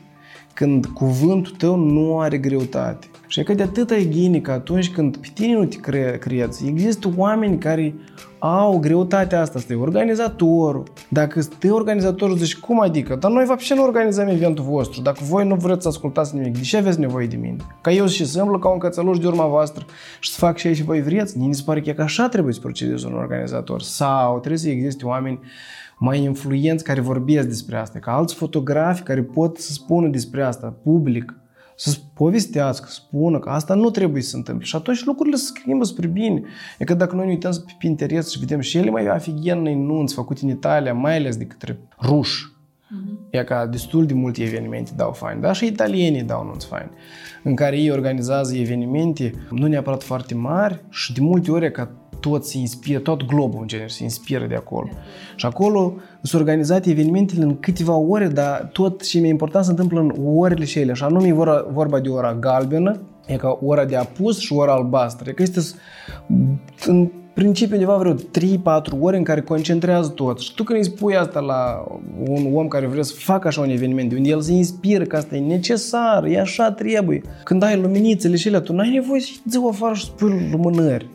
[0.53, 3.07] Când cuvântul tău nu are greutate.
[3.26, 6.18] Și e că de atâta e ghine că atunci când pe tine nu te cre-
[6.20, 7.94] creți, există oameni care
[8.38, 10.82] au greutatea asta, este organizatorul.
[11.08, 13.14] Dacă este organizatorul, zici, cum adică?
[13.14, 15.02] Dar noi ce nu organizăm eventul vostru.
[15.02, 17.56] Dacă voi nu vreți să ascultați nimic, de ce aveți nevoie de mine?
[17.80, 19.84] Ca eu și simplu ca un cățăluș de urma voastră
[20.20, 21.38] și să fac și aici voi vreți?
[21.38, 23.82] Mi se pare că, e că așa trebuie să procedezi un organizator.
[23.82, 25.40] Sau trebuie să existe oameni
[25.98, 30.74] mai influenți care vorbesc despre asta, ca alți fotografi care pot să spună despre asta
[30.82, 31.34] public
[31.76, 34.64] să povestească, să spună că asta nu trebuie să se întâmple.
[34.64, 36.42] Și atunci lucrurile se schimbă spre bine.
[36.78, 40.14] E că dacă noi ne uităm pe Pinterest și vedem și ele mai afigenei nunți
[40.14, 42.53] făcute în Italia, mai ales de către ruși,
[42.94, 43.30] Mm-hmm.
[43.30, 46.90] E ca destul de multe evenimente dau fain, dar și italienii dau nunți fain,
[47.42, 52.44] în care ei organizează evenimente nu neapărat foarte mari și de multe ori ca tot
[52.44, 54.88] se inspiră, tot globul în genere se inspiră de acolo.
[55.36, 60.00] Și acolo sunt organizate evenimentele în câteva ore, dar tot ce mai important se întâmplă
[60.00, 60.92] în orele și ele.
[60.92, 61.32] Și anume e
[61.72, 65.30] vorba de ora galbenă, e ca ora de apus și ora albastră.
[65.30, 65.60] E că este
[66.86, 68.18] în principiu undeva vreo 3-4
[69.00, 70.38] ore în care concentrează tot.
[70.38, 71.84] Și tu când îi spui asta la
[72.28, 75.16] un om care vrea să facă așa un eveniment, de unde el se inspiră că
[75.16, 77.22] asta e necesar, e așa trebuie.
[77.44, 81.08] Când ai luminițele și ele, tu n-ai nevoie să zi afară și spui lumânări.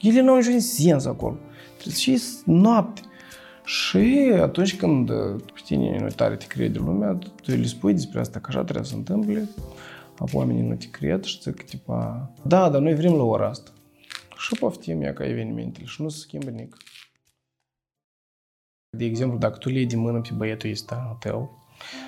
[0.00, 1.36] Ele nu au niciun sens acolo.
[1.76, 3.00] Trebuie și noapte.
[3.64, 5.06] Și atunci când
[5.36, 8.84] pe tine nu tare te crede lumea, tu le spui despre asta că așa trebuie
[8.84, 9.48] să se întâmple,
[10.18, 13.70] apoi oamenii nu te cred și zic, tipa, da, dar noi vrem la ora asta.
[14.42, 16.76] Și poftim ea ca evenimentele și nu se schimbă nimic.
[18.96, 21.60] De exemplu, dacă tu le iei de mână pe băietul ăsta tău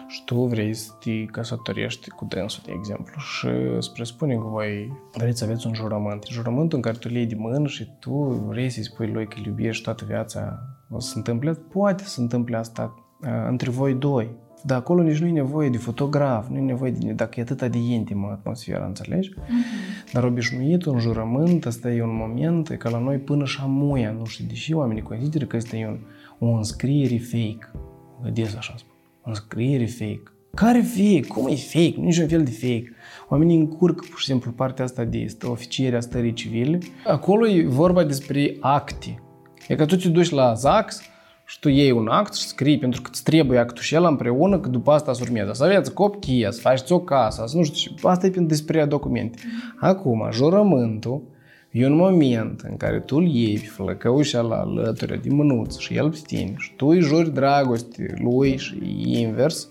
[0.09, 4.93] și tu vrei să te căsătorești cu dânsul, de exemplu, și îți presupune că voi
[5.13, 6.25] vreți să aveți un jurământ.
[6.25, 9.39] Jurământul în care tu le iei de mână și tu vrei să-i spui lui că
[9.39, 10.59] îl iubești toată viața,
[10.91, 11.53] o să se întâmple?
[11.53, 12.95] Poate să se întâmple asta
[13.49, 14.37] între voi doi.
[14.67, 17.13] Dar acolo nici nu e nevoie de fotograf, nu e nevoie de...
[17.13, 19.31] Dacă e atât de intimă atmosfera, înțelegi?
[19.31, 20.13] Mm-hmm.
[20.13, 24.11] Dar obișnuit, un jurământ, ăsta e un moment, e ca la noi până și șamuia,
[24.11, 25.99] nu știu, deși oamenii consideră că este un,
[26.49, 27.71] o înscriere fake.
[28.23, 28.95] Gădesc așa spun.
[29.23, 30.23] O înscriere fake.
[30.55, 31.27] Care fake?
[31.29, 31.95] Cum e fake?
[31.97, 32.93] Nu un fel de fake.
[33.29, 36.79] Oamenii încurcă pur și simplu partea asta de oficierea stării civile.
[37.07, 39.23] Acolo e vorba despre acte.
[39.69, 41.01] E că tu te duci la ZAX,
[41.45, 44.59] și tu iei un act și scrii pentru că îți trebuie actul și el împreună,
[44.59, 45.53] că după asta se urmează.
[45.53, 49.39] Să aveți copchie, să faceți o casă, să nu știu, asta e pentru despre documente.
[49.81, 51.23] Acum, jurământul
[51.75, 55.95] E un moment în care tu îl iei pe flăcăușa la alături de mânuță și
[55.95, 59.69] el pe tine și tu îi juri dragoste lui și invers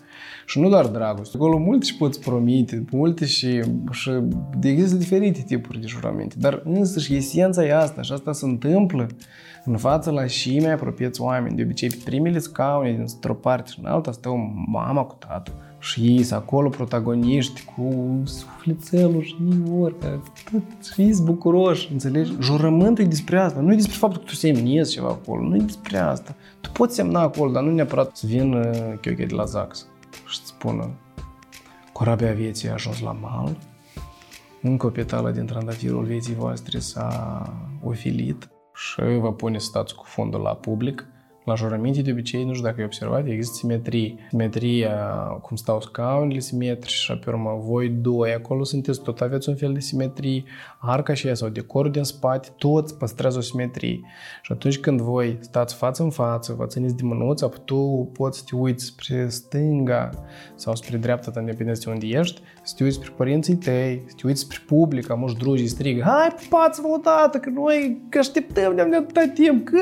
[0.53, 1.37] și nu doar dragoste.
[1.37, 3.61] Acolo multe și poți promite, multe și,
[3.91, 4.11] și
[4.61, 9.07] există diferite tipuri de juramente, dar însă și esența e asta și asta se întâmplă
[9.65, 11.55] în fața la și mai apropiați oameni.
[11.55, 16.01] De obicei, pe primele scaune dintr-o parte și în alta stau mama cu tatăl și
[16.01, 19.35] ei sunt acolo protagoniști cu sufletelul și
[19.79, 19.95] ori,
[20.93, 22.31] și ei sunt bucuroși, înțelegi?
[22.39, 25.59] Jurământul e despre asta, nu e despre faptul că tu semnezi ceva acolo, nu e
[25.59, 26.35] despre asta.
[26.61, 29.87] Tu poți semna acolo, dar nu neapărat să vină chioche de la Zax
[30.27, 30.89] și să spună
[31.93, 33.57] corabia vieții a ajuns la mal,
[34.61, 40.03] încă o petală din trandafirul vieții voastre s-a ofilit și vă pune să stați cu
[40.05, 41.07] fondul la public
[41.45, 44.15] la jurăminte, de obicei, nu știu dacă ai observat, există simetrie.
[44.29, 44.95] Simetria,
[45.41, 49.73] cum stau scaunele simetrice și pe urmă voi doi acolo sunteți, tot aveți un fel
[49.73, 50.43] de simetrie.
[50.79, 54.01] Arca și ea sau decorul din spate, toți păstrează o simetrie.
[54.41, 58.43] Și atunci când voi stați față în față, vă țineți de mânuță, tu poți să
[58.49, 60.09] te uiți spre stânga
[60.55, 64.13] sau spre dreapta ta, independent de unde ești, să te uiți spre părinții tăi, să
[64.17, 68.81] te uiți spre public, am drugii strigă, hai, pupați-vă odată, că noi că așteptăm de
[68.81, 69.77] atâta timp, că...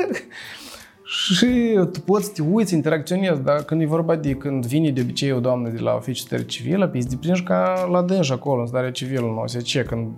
[1.12, 5.00] Și tu poți să te uiți, interacționezi, dar când e vorba de când vine de
[5.00, 8.60] obicei o doamnă de la oficiul stării civilă, pe te prinzi ca la dânș acolo,
[8.60, 10.08] în starea civilă, nu se ce, când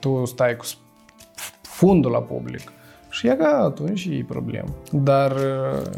[0.00, 0.64] tu stai cu
[1.62, 2.72] fundul la public.
[3.10, 4.68] Și e ca atunci e problemă.
[4.90, 5.36] Dar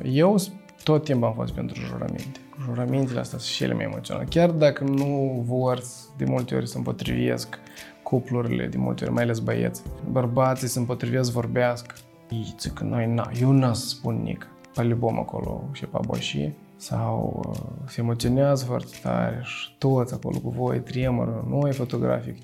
[0.03, 0.37] eu
[0.83, 2.40] tot timpul am fost pentru jurăminte.
[2.64, 4.27] Jurămintele astea sunt cele mai emoționale.
[4.31, 5.83] Chiar dacă nu vor
[6.16, 7.59] de multe ori să împotrivesc
[8.03, 9.83] cuplurile, de multe ori, mai ales băieți.
[10.11, 11.94] Bărbații se împotrivesc, vorbească
[12.31, 14.47] Ii zic, noi na, eu n-am să spun nic.
[14.75, 20.51] Talibom acolo și pe paboșie sau uh, se emoționează foarte tare și toți acolo cu
[20.51, 21.47] voi tremură.
[21.49, 22.41] Noi fotografii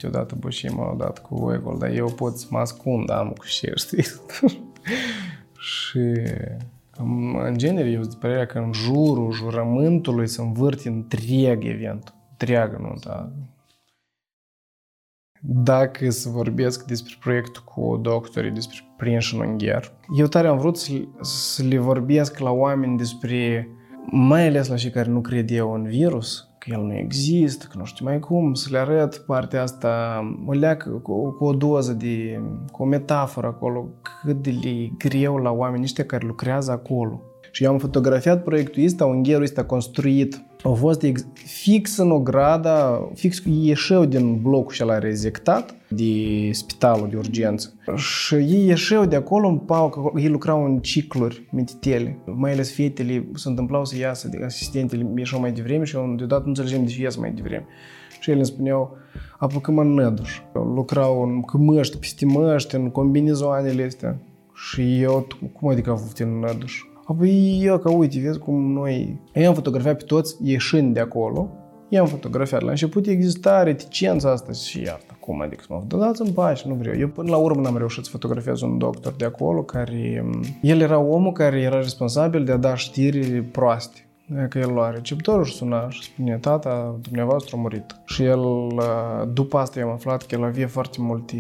[0.75, 4.05] m-au dat cu voi acolo, dar eu pot să mă ascund, am cu șer, știi?
[5.59, 5.99] și
[7.01, 12.79] um, în genere, eu sunt părerea că în jurul jurământului se învârte întreg event, întreagă
[12.81, 13.33] nunta,
[15.47, 20.77] dacă să vorbesc despre proiectul cu doctorii, despre prinși în ungher, eu tare am vrut
[20.77, 23.69] să, să le vorbesc la oameni despre,
[24.11, 27.79] mai ales la cei care nu cred eu în virus, că el nu există, că
[27.79, 31.93] nu știu mai cum, să le arăt partea asta, o leacă cu, cu o doză
[31.93, 32.41] de,
[32.73, 33.89] cu o metaforă acolo,
[34.23, 34.53] cât de
[34.99, 37.21] greu la oamenii ăștia care lucrează acolo.
[37.51, 43.09] Și eu am fotografiat proiectul ăsta, ungherul ăsta construit au fost ex- fix în ograda,
[43.15, 46.05] fix ieșeau din blocul și rezectat de
[46.51, 47.73] spitalul de urgență.
[47.97, 52.19] Și ei ieșeau de acolo în pau, ei lucrau în cicluri mititele.
[52.25, 56.43] Mai ales fetele se întâmplau să iasă, de asistentele ieșeau mai devreme și eu deodată
[56.43, 57.67] nu înțelegem de ce ies mai devreme.
[58.21, 58.97] Și ele îmi spuneau,
[59.39, 60.41] apucăm în năduș.
[60.53, 64.17] Lucrau în măști, peste măști, în combinezoanele astea.
[64.55, 66.83] Și eu, cum adică au făcut în năduș?
[67.07, 69.21] Apoi eu că uite, vezi cum noi...
[69.33, 71.51] Eu am fotografiat pe toți ieșind de acolo,
[71.89, 72.63] i-am fotografiat.
[72.63, 76.75] La început exista reticența asta și iată, cum adică să mă dați în pași, nu
[76.75, 76.99] vreau.
[76.99, 80.25] Eu până la urmă n-am reușit să fotografiez un doctor de acolo care...
[80.61, 83.99] El era omul care era responsabil de a da știri proaste
[84.49, 87.85] că el lua receptorul și suna și spune, tata, dumneavoastră a murit.
[88.05, 88.43] Și el,
[89.33, 91.37] după asta eu am aflat că el avea foarte multe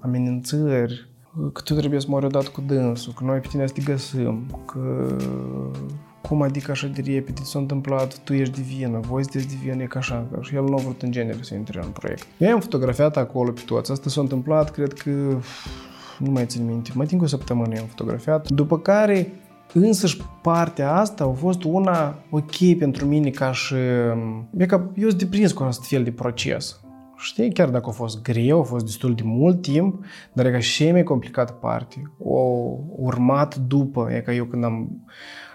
[0.00, 1.08] amenințări
[1.52, 4.62] că tu trebuie să mori odată cu dânsul, că noi pe tine să te găsim,
[4.66, 5.16] că
[6.28, 9.82] cum adică așa de repede s-a întâmplat, tu ești de vină, voi sunteți de vină,
[9.82, 12.26] e ca așa, și el nu a vrut în genere să intre în proiect.
[12.38, 15.10] Eu am fotografiat acolo pe toți, asta s-a întâmplat, cred că,
[16.18, 19.32] nu mai țin minte, mai timp cu o săptămână am fotografiat, după care
[19.72, 23.74] însăși partea asta a fost una ok pentru mine ca și...
[24.56, 26.80] E ca eu sunt deprins cu acest fel de proces.
[27.18, 30.58] Știi, chiar dacă a fost greu, a fost destul de mult timp, dar e ca
[30.58, 32.12] și mai complicată parte.
[32.18, 32.40] O
[32.96, 35.04] urmat după, e ca eu când am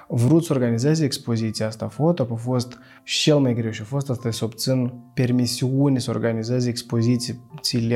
[0.08, 4.32] vrut să organizez expoziția asta foto, a fost cel mai greu și a fost asta
[4.32, 6.66] să obțin permisiune să organizez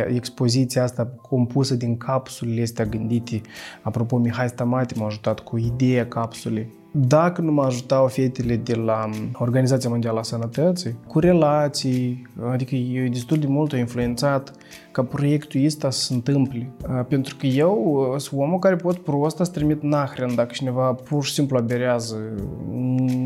[0.08, 3.42] expoziția asta compusă din capsulele astea gândite.
[3.82, 9.10] Apropo, Mihai Stamati m-a ajutat cu ideea capsulei dacă nu mă ajutau fetele de la
[9.34, 14.52] Organizația Mondială a Sănătății, cu relații, adică eu destul de mult a influențat
[14.92, 16.70] ca proiectul ăsta să se întâmple.
[17.08, 21.34] Pentru că eu sunt omul care pot prost să trimit nahren dacă cineva pur și
[21.34, 22.16] simplu aberează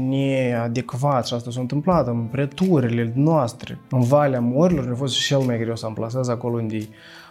[0.07, 3.79] neadecvat și asta s-a întâmplat în preturile noastre.
[3.89, 6.77] În Valea Morilor a fost și cel mai greu să amplasez acolo unde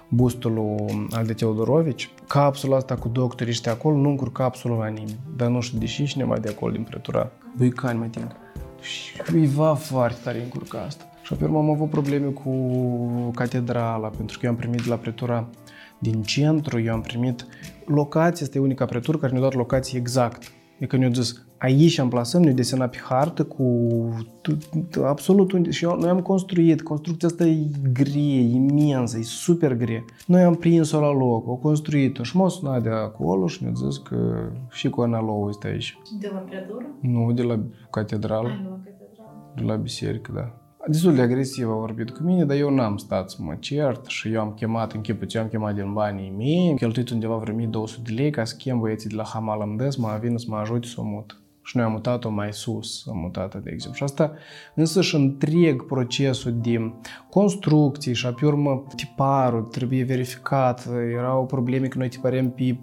[0.09, 2.11] bustul al de Teodorovici.
[2.27, 5.19] Capsula asta cu doctorii ăștia acolo nu încurc capsula la nimeni.
[5.37, 7.31] Dar nu știu de ce mai de acolo din pretura.
[7.57, 8.37] Băi, cani mai ting.
[8.81, 11.05] Și îi va foarte tare încurca asta.
[11.23, 12.51] Și pe urmă am avut probleme cu
[13.35, 15.49] catedrala, pentru că eu am primit de la pretura
[15.99, 17.47] din centru, eu am primit
[17.87, 20.53] locația, este unica pretură care ne-a dat locație exact.
[20.77, 23.89] Adică ne-a zis, aici am plasăm, ne desenat pe hartă cu
[25.05, 25.71] absolut unde.
[25.71, 30.05] Și eu, noi am construit, construcția asta e grie, imensă, e super grie.
[30.27, 33.97] Noi am prins-o la loc, o construit-o și m-a sunat de acolo și ne-a zis
[33.97, 35.99] că și cu Analou este aici.
[36.21, 36.87] De la preatură?
[37.01, 38.49] Nu, de la catedrală.
[38.49, 39.53] Ai, de la catedrală.
[39.55, 40.53] De la biserică, da.
[40.87, 44.33] Destul de agresiv a vorbit cu mine, dar eu n-am stat să mă cert și
[44.33, 47.55] eu am chemat, în chipul ce am chemat din banii mei, am cheltuit undeva vreo
[47.55, 50.57] 1200 de lei ca să chem băieții de la Hamal Amdes, mă vină să mă
[50.57, 51.41] ajute să o mut.
[51.69, 53.97] Și noi am mutat-o mai sus, am mutat de exemplu.
[53.97, 54.33] Și asta
[54.75, 56.93] însă și întreg procesul de
[57.31, 60.89] construcții și pe urmă tiparul trebuie verificat.
[61.13, 62.79] Erau probleme că noi tiparem pe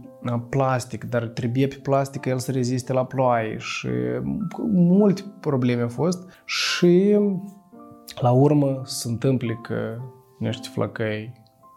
[0.49, 3.87] plastic, dar trebuie pe plastic ca el să reziste la ploaie și
[4.73, 7.17] multe probleme au fost și
[8.19, 9.97] la urmă se întâmple că
[10.39, 11.33] niște flăcăi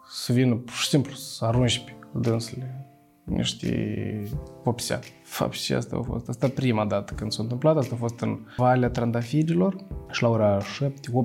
[0.09, 2.88] să vină pur și simplu să arunci pe dânsele
[3.29, 4.23] niște
[4.63, 4.99] vopsea.
[5.23, 6.29] Fapt și asta a fost.
[6.29, 7.77] Asta prima dată când s-a întâmplat.
[7.77, 9.75] Asta a fost în Valea Trandafirilor
[10.11, 10.63] și la ora 7-8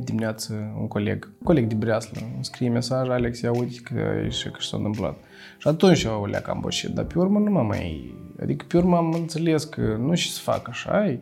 [0.04, 4.50] dimineață un coleg, coleg de Breaslă, îmi scrie mesaj, Alex, ia uite că e și
[4.50, 5.16] că s-a întâmplat.
[5.64, 8.14] Și atunci eu le cam boșit, dar pe urmă nu m-am mai...
[8.42, 11.18] Adică pe urmă am înțeles că nu și să fac așa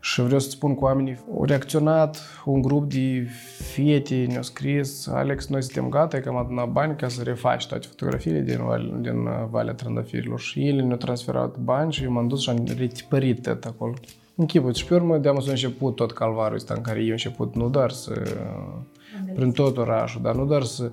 [0.00, 5.46] și vreau să spun cu oamenii, au reacționat un grup de fete, ne-au scris, Alex,
[5.46, 8.60] noi suntem gata, că am adunat bani ca să refaci toate fotografiile din,
[9.00, 13.42] din Valea Trandafirilor și ele ne-au transferat bani și eu m-am dus și am retipărit
[13.42, 13.94] tot acolo.
[14.34, 17.90] Închiput și pe urmă de-am început tot calvarul ăsta în care eu început nu doar
[17.90, 18.22] să,
[19.34, 20.90] prin tot orașul, dar nu doar să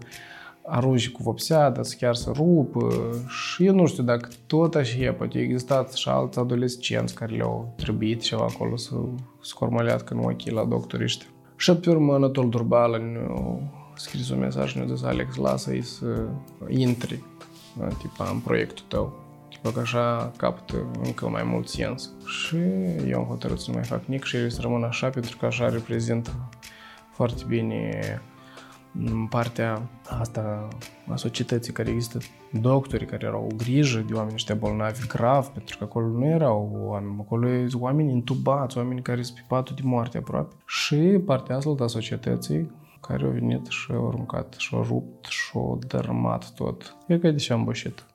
[0.65, 2.89] arunci cu vopseada, să chiar să rupă
[3.27, 7.73] și eu nu știu dacă tot așa e, poate existat și alți adolescenți care le-au
[7.75, 8.95] trebuit ceva acolo să
[9.41, 11.25] scormălească în ochii la doctoriști.
[11.55, 13.59] Și pe urmă Anatol Durbala ne-a
[13.95, 16.27] scris un mesaj și ne-a zis Alex, lasă-i să
[16.67, 17.23] intri
[17.97, 19.19] tipa, în proiectul tău.
[19.49, 22.11] Tipa că așa capătă încă mai mult sens.
[22.25, 22.57] Și
[23.07, 25.45] eu am hotărât să nu mai fac nic și el să rămân așa pentru că
[25.45, 26.49] așa reprezintă
[27.11, 28.30] foarte bine în
[29.29, 30.67] partea asta
[31.07, 32.17] a societății care există
[32.61, 36.71] doctori care erau o grijă de oameni ăștia bolnavi grav, pentru că acolo nu erau
[36.73, 40.55] oameni, acolo sunt oameni intubați, oameni care sunt pe patul de moarte aproape.
[40.65, 45.51] Și partea asta a societății care au venit și au aruncat, și au rupt, și
[45.53, 46.95] au dărâmat tot.
[47.07, 48.05] E ca de ce am bășit.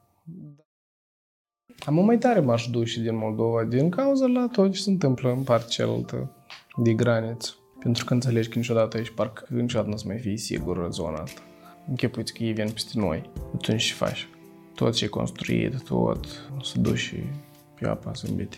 [1.87, 5.43] Am mai tare m-aș duce din Moldova din cauza la tot ce se întâmplă în
[5.43, 6.31] partea cealaltă
[6.77, 7.55] de graniță.
[7.87, 10.91] Pentru că înțelegi că niciodată aici parcă niciodată nu o să mai fii sigur în
[10.91, 11.41] zona asta.
[11.89, 13.31] Închipuiți că ei vin peste noi.
[13.55, 14.29] Atunci ce faci?
[14.75, 16.27] Tot ce e construit, tot
[16.63, 17.15] să duci
[17.81, 18.57] pe apa zâmbite.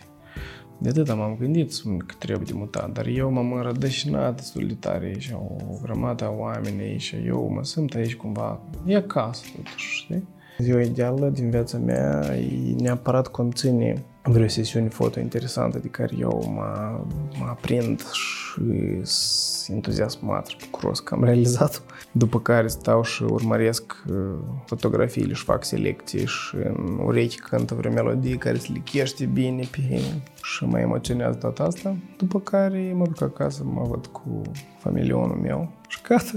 [0.78, 1.72] De atât m-am gândit
[2.06, 6.30] că trebuie de mutat, dar eu m-am înrădășinat destul de tare aici, o grămadă a
[6.30, 10.28] oameni aici, eu mă simt aici cumva, e acasă totuși, știi?
[10.58, 16.52] Ziua ideală din viața mea e neapărat conține vreo sesiune foto interesantă de care eu
[16.54, 17.00] mă,
[17.38, 24.04] mă aprind și sunt entuziasmat și bucuros că am realizat După care stau și urmăresc
[24.10, 24.16] uh,
[24.64, 30.00] fotografiile și fac selecții și în urechi cântă vreo melodie care se lichește bine pe
[30.42, 31.96] și mă emoționează tot asta.
[32.16, 34.42] După care mă duc acasă, mă văd cu
[34.78, 36.32] familionul meu și gata.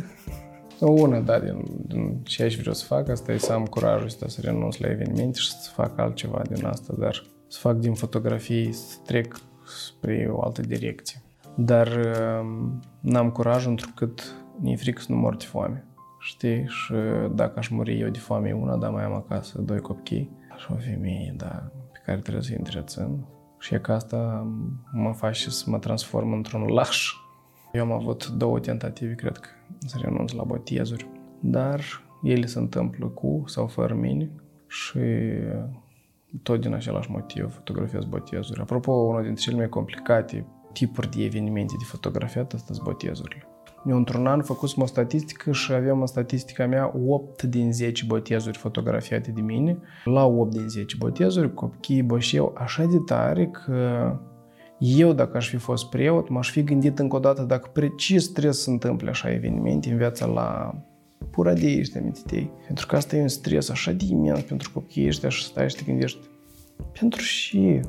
[0.80, 4.28] Una, da, din, din ce aș vrea să fac, asta e să am curajul ăsta
[4.28, 8.72] să renunț la evenimente și să fac altceva din asta, dar să fac din fotografii,
[8.72, 9.36] să trec
[9.66, 11.22] spre o altă direcție.
[11.56, 11.88] Dar
[12.42, 15.86] um, n-am curaj întrucât mi-e frică să nu mor de foame.
[16.20, 16.66] Știi?
[16.68, 16.94] Și
[17.34, 20.76] dacă aș muri eu de foame una, dar mai am acasă doi copii și o
[20.76, 23.26] femeie, da, pe care trebuie să-i întrețin.
[23.60, 24.48] Și e că asta
[24.92, 27.14] mă face să mă transform într-un laș.
[27.72, 29.50] Eu am avut două tentative, cred că,
[29.86, 31.08] să renunț la botezuri.
[31.40, 31.82] Dar
[32.24, 34.32] ele se întâmplă cu sau fără mine
[34.68, 35.00] și
[36.44, 38.60] tot din același motiv fotografiez botezuri.
[38.60, 43.46] Apropo, unul dintre cele mai complicate tipuri de evenimente de fotografiat, asta sunt botezurile.
[43.88, 48.58] Eu într-un an făcusem o statistică și aveam în statistica mea 8 din 10 botezuri
[48.58, 49.78] fotografiate de mine.
[50.04, 54.20] La 8 din 10 botezuri copiii boșeau așa de tare că
[54.78, 58.54] eu, dacă aș fi fost preot, m-aș fi gândit încă o dată dacă precis trebuie
[58.54, 60.76] să se întâmple așa evenimente în viața la
[61.32, 62.52] pura de ăștia mititei.
[62.66, 65.76] Pentru că asta e un stres așa de imens pentru copiii ăștia și stai și
[65.76, 66.20] te gândești
[66.99, 67.81] pentru și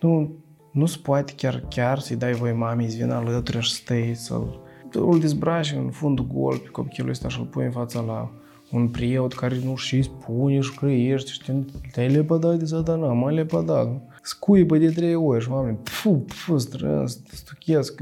[0.00, 0.32] nu,
[0.72, 4.12] nu se poate chiar, chiar să-i dai voi mamei să vină alături și să stai
[4.14, 8.30] să-l îl dezbraci în fundul gol pe copilul ăsta și îl pui în fața la
[8.70, 13.88] un preot care nu și spune și creiește, știi, te-ai lepădat de satana, m-a lepădat.
[14.22, 18.00] Scuipă de trei ori și oameni, pfu, pfu, strâns, stuchesc.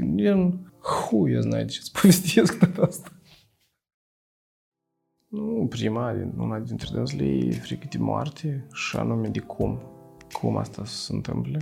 [0.79, 3.09] Hu, eu знаю ce-ți povestesc de asta.
[5.30, 9.80] Nu, prima, una dintre dânsele e frică de moarte și anume de cum.
[10.32, 11.58] Cum asta se întâmplă.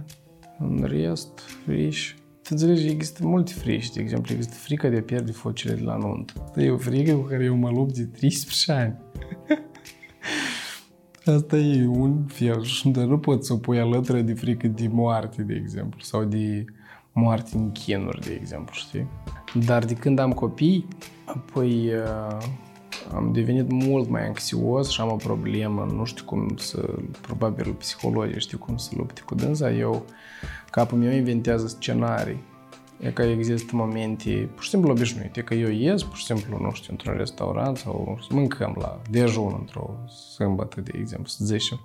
[0.58, 2.16] În rest, frici.
[2.42, 3.90] Te înțelegi, există multe frici.
[3.90, 6.52] De exemplu, există frica de a pierde focile de la nuntă.
[6.56, 8.96] E o frică cu care eu mă lupt de 13 ani.
[11.36, 15.42] Asta e un fel, dar nu poți să o pui alături de frică de moarte,
[15.42, 16.64] de exemplu, sau de
[17.12, 19.08] moarte în chinuri, de exemplu, știi?
[19.66, 20.88] Dar de când am copii,
[21.24, 22.46] apoi uh,
[23.14, 28.40] am devenit mult mai anxios și am o problemă, nu știu cum să, probabil psihologii
[28.40, 30.04] știu cum să lupte cu dânsa, eu,
[30.70, 32.42] capul meu inventează scenarii.
[33.00, 36.58] E că există momente pur și simplu obișnuite, e că eu ies, pur și simplu,
[36.60, 39.94] nu știu, într-un restaurant sau mâncăm la dejun într-o
[40.34, 41.80] sâmbătă, de exemplu, să zicem.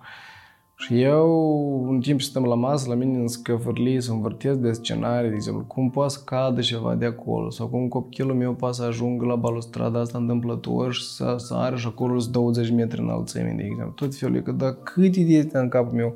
[0.86, 4.72] Și eu, în timp ce stăm la masă, la mine în scăfărlii să învârtesc de
[4.72, 8.76] scenarii, de exemplu, cum poate să cadă ceva de acolo, sau cum copilul meu poate
[8.76, 13.54] să ajungă la balustrada asta întâmplător și să sară și acolo sunt 20 metri înălțime,
[13.58, 13.94] de exemplu.
[13.96, 16.16] Tot felul, că da, cât idei în capul meu.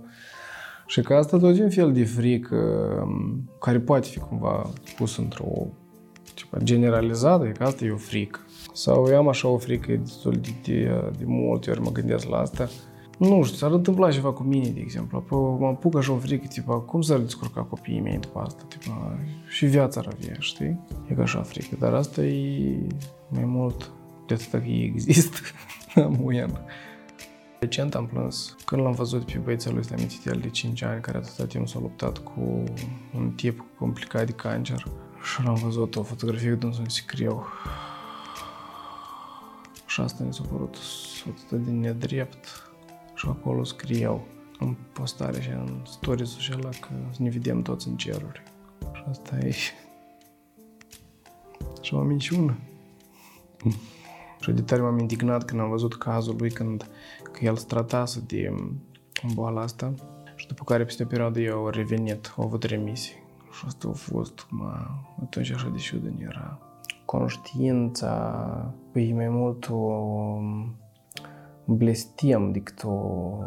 [0.86, 2.56] Și că asta tot e un fel de frică
[3.04, 5.68] um, care poate fi cumva pus într-o
[6.34, 8.40] ceva generalizată, e că asta e o frică.
[8.74, 12.38] Sau eu am așa o frică destul de, de, de multe ori mă gândesc la
[12.38, 12.70] asta,
[13.18, 15.18] nu știu, s-ar întâmpla ceva cu mine, de exemplu.
[15.18, 18.64] Apoi mă apuc așa o frică, tipa, cum s-ar descurca copiii mei după asta?
[18.68, 20.80] Tipa, și viața ar avea, știi?
[21.08, 22.88] E ca așa frică, dar asta e
[23.28, 23.92] mai mult
[24.28, 25.38] de atât că ei există.
[26.06, 26.60] Amuian.
[27.60, 31.18] Recent am plâns când l-am văzut pe băiețelul ăsta amintit el de 5 ani, care
[31.18, 32.64] atâta timp s-a luptat cu
[33.16, 34.86] un tip complicat de cancer.
[35.24, 37.46] Și l-am văzut o fotografie de un scriu.
[39.86, 40.78] Și asta mi s-a părut
[41.30, 42.67] atât de nedrept
[43.18, 44.28] și acolo scriau
[44.60, 48.44] în postare și în stories și ăla că ne vedem toți în ceruri.
[48.94, 49.52] Și asta e
[51.82, 52.58] și o minciună.
[54.42, 56.90] și de tare m-am indignat când am văzut cazul lui când
[57.32, 58.54] că el stratase de
[59.34, 59.94] boala asta
[60.36, 63.16] și după care peste o perioadă eu au revenit, au avut remisie.
[63.52, 64.88] Și asta a fost, mă,
[65.22, 66.60] atunci așa de ciudă era.
[67.06, 68.14] Conștiința,
[68.92, 70.40] păi mai mult o
[71.68, 73.38] blestem decât o,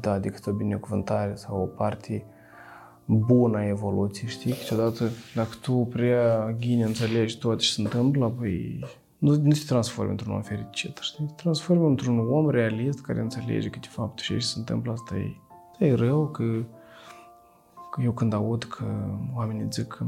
[0.00, 2.24] da, decât o binecuvântare sau o parte
[3.04, 4.52] bună a evoluției, știi?
[4.52, 8.84] Câteodată, dacă tu prea ghine înțelegi tot ce se întâmplă, păi
[9.18, 11.24] nu, nu te transformi într-un om fericit, știi?
[11.26, 15.14] Te transformi într-un om realist care înțelege că de fapt și ce se întâmplă asta
[15.16, 16.44] e, e rău, că,
[17.90, 18.84] că eu când aud că
[19.34, 20.04] oamenii zic că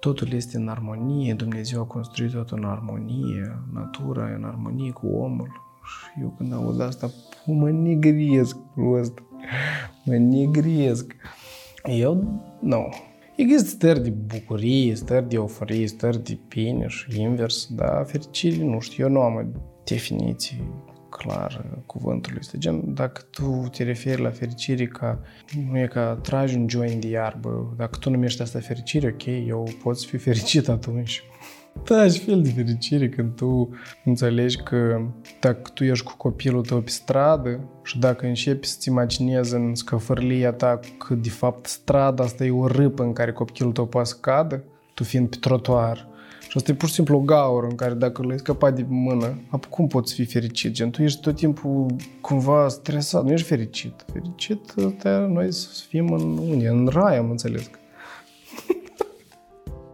[0.00, 5.06] totul este în armonie, Dumnezeu a construit totul în armonie, natura e în armonie cu
[5.06, 7.10] omul, și eu când aud asta,
[7.46, 9.12] mă negriesc prost.
[10.04, 11.14] Mă negriesc.
[11.84, 12.88] Eu, nu.
[13.36, 18.80] Există stări de bucurie, stări de euforie, stări de bine și invers, dar fericire, nu
[18.80, 20.64] știu, eu nu am o definiție
[21.10, 22.58] clară cuvântului ăsta.
[22.58, 25.20] Gen, dacă tu te referi la fericire ca,
[25.70, 29.68] nu e ca tragi un joint de iarbă, dacă tu numești asta fericire, ok, eu
[29.82, 31.22] pot fi fericit atunci.
[31.84, 33.68] Da, și fel de fericire când tu
[34.04, 35.00] înțelegi că
[35.40, 40.52] dacă tu ești cu copilul tău pe stradă și dacă începi să-ți imaginezi în scăfărlia
[40.52, 44.16] ta că de fapt strada asta e o râpă în care copilul tău poate să
[44.20, 44.64] cadă,
[44.94, 46.08] tu fiind pe trotuar,
[46.48, 49.38] și asta e pur și simplu o gaură în care dacă l-ai scăpat de mână,
[49.50, 50.72] apoi cum poți fi fericit?
[50.72, 51.86] Gen, tu ești tot timpul
[52.20, 54.04] cumva stresat, nu ești fericit.
[54.12, 54.74] Fericit,
[55.28, 57.70] noi să fim în unii, în rai, am înțeles.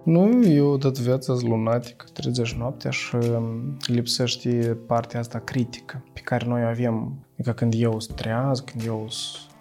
[0.05, 6.21] Nu, eu tot viața sunt lunatic, trezesc noaptea și um, lipsește partea asta critică pe
[6.21, 7.25] care noi avem.
[7.35, 9.09] Adică când eu streaz, când eu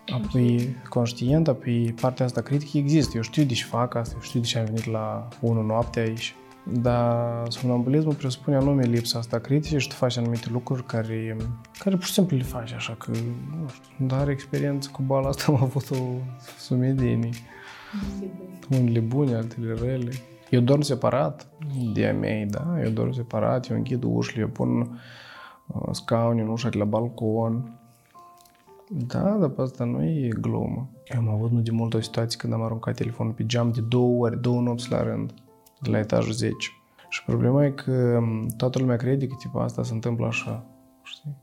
[0.08, 3.12] apoi conștient, apoi partea asta critică există.
[3.16, 6.00] Eu știu de ce fac asta, eu știu de ce am venit la 1 noapte
[6.00, 6.36] aici.
[6.64, 11.38] Dar somnambulismul presupune anume lipsa asta critică și tu faci anumite lucruri care,
[11.80, 13.12] care pur și simplu le faci așa că,
[13.60, 15.96] nu știu, dar experiență cu boala asta am avut-o
[16.58, 17.30] sumedenie.
[18.70, 20.12] Unele bune, altele rele.
[20.54, 21.47] Eu dorm separat
[21.93, 22.82] de a mei, da?
[22.84, 24.99] Eu dorm separat, eu închid ușile, eu pun
[25.68, 27.80] uh, scaune în ușa de la balcon.
[28.89, 30.89] Da, dar pe asta nu e glumă.
[31.04, 33.82] Eu am avut nu de mult o situație când am aruncat telefonul pe geam de
[33.82, 35.34] două ori, două nopți la rând,
[35.82, 36.56] de la etajul 10.
[37.10, 40.66] Și problema e că um, toată lumea crede că tipa asta se întâmplă așa,
[41.04, 41.38] știi?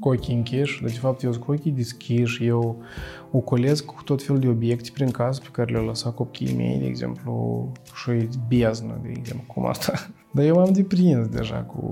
[0.00, 2.82] cu ochii închiși, dar de fapt eu sunt cu ochii deschiși, eu
[3.30, 6.86] ocolesc cu tot felul de obiecte prin casă pe care le-au lăsat copiii mei, de
[6.86, 9.92] exemplu, și beznă, de exemplu, cum asta.
[10.30, 11.90] Dar eu m-am deprins deja cu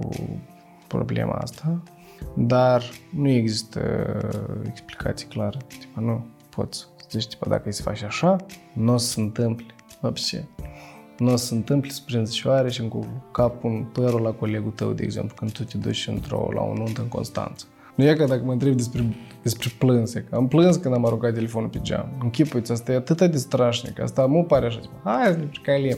[0.86, 1.82] problema asta,
[2.34, 3.80] dar nu există
[4.68, 5.58] explicații clare.
[5.66, 8.36] Tipa, nu poți să zici, tipa, dacă îi se face așa,
[8.72, 9.66] nu o să se întâmple,
[10.00, 10.48] вообще.
[11.17, 14.71] nu o să se întâmple să prinzi șoare și cu capul în părul la colegul
[14.71, 17.65] tău, de exemplu, când tu te duci într-o, la un unt în Constanță.
[17.95, 21.33] Nu e ca dacă mă întrebi despre, despre plânse, că am plâns când am aruncat
[21.33, 22.09] telefonul pe geam.
[22.21, 25.97] Închipuiți, asta e atât de strașnic, asta nu pare așa, hai să ne calim.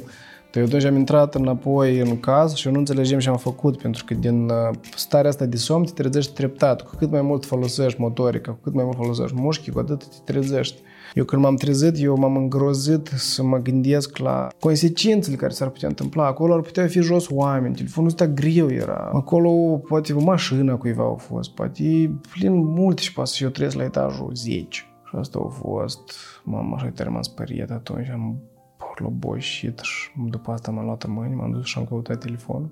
[0.53, 4.03] Eu atunci am intrat înapoi în caz și eu nu înțelegem ce am făcut, pentru
[4.05, 6.81] că din uh, starea asta de somn te trezești treptat.
[6.81, 10.31] Cu cât mai mult folosești motorica, cu cât mai mult folosești mușchii, cu atât te
[10.31, 10.81] trezești.
[11.17, 15.87] Eu când m-am trezit, eu m-am îngrozit să mă gândesc la consecințele care s-ar putea
[15.87, 16.25] întâmpla.
[16.25, 19.09] Acolo ar putea fi jos oameni, telefonul ăsta greu era.
[19.13, 19.49] Acolo
[19.87, 23.83] poate o mașină cuiva a fost, poate plin multe și poate să eu trăiesc la
[23.83, 24.67] etajul 10.
[24.69, 26.11] Și asta a fost,
[26.43, 28.37] m-am așa tare m-am speriat atunci, am
[28.77, 32.71] porloboșit și după asta m-am luat în mâini, m-am dus și am căutat telefonul.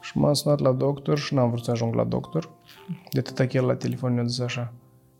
[0.00, 2.50] Și m-am sunat la doctor și n-am vrut să ajung la doctor.
[3.12, 4.72] De atâta el la telefon mi-a zis așa,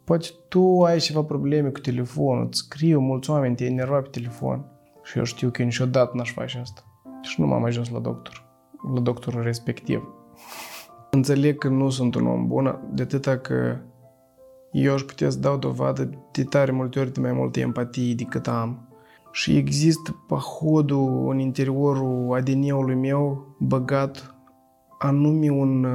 [0.04, 4.66] poate tu ai ceva probleme cu telefonul, îți scriu mulți oameni, te enerva pe telefon.
[5.04, 6.84] Și eu știu că niciodată n-aș face asta.
[7.22, 8.46] Și nu m-am ajuns la doctor,
[8.94, 10.08] la doctorul respectiv.
[11.12, 13.78] Înțeleg că nu sunt un om bun, de atâta că
[14.72, 18.48] eu aș putea să dau dovadă de tare multe ori de mai multe empatie decât
[18.48, 18.88] am.
[19.32, 24.36] Și există pahodul în interiorul ADN-ului meu băgat
[25.00, 25.88] anume un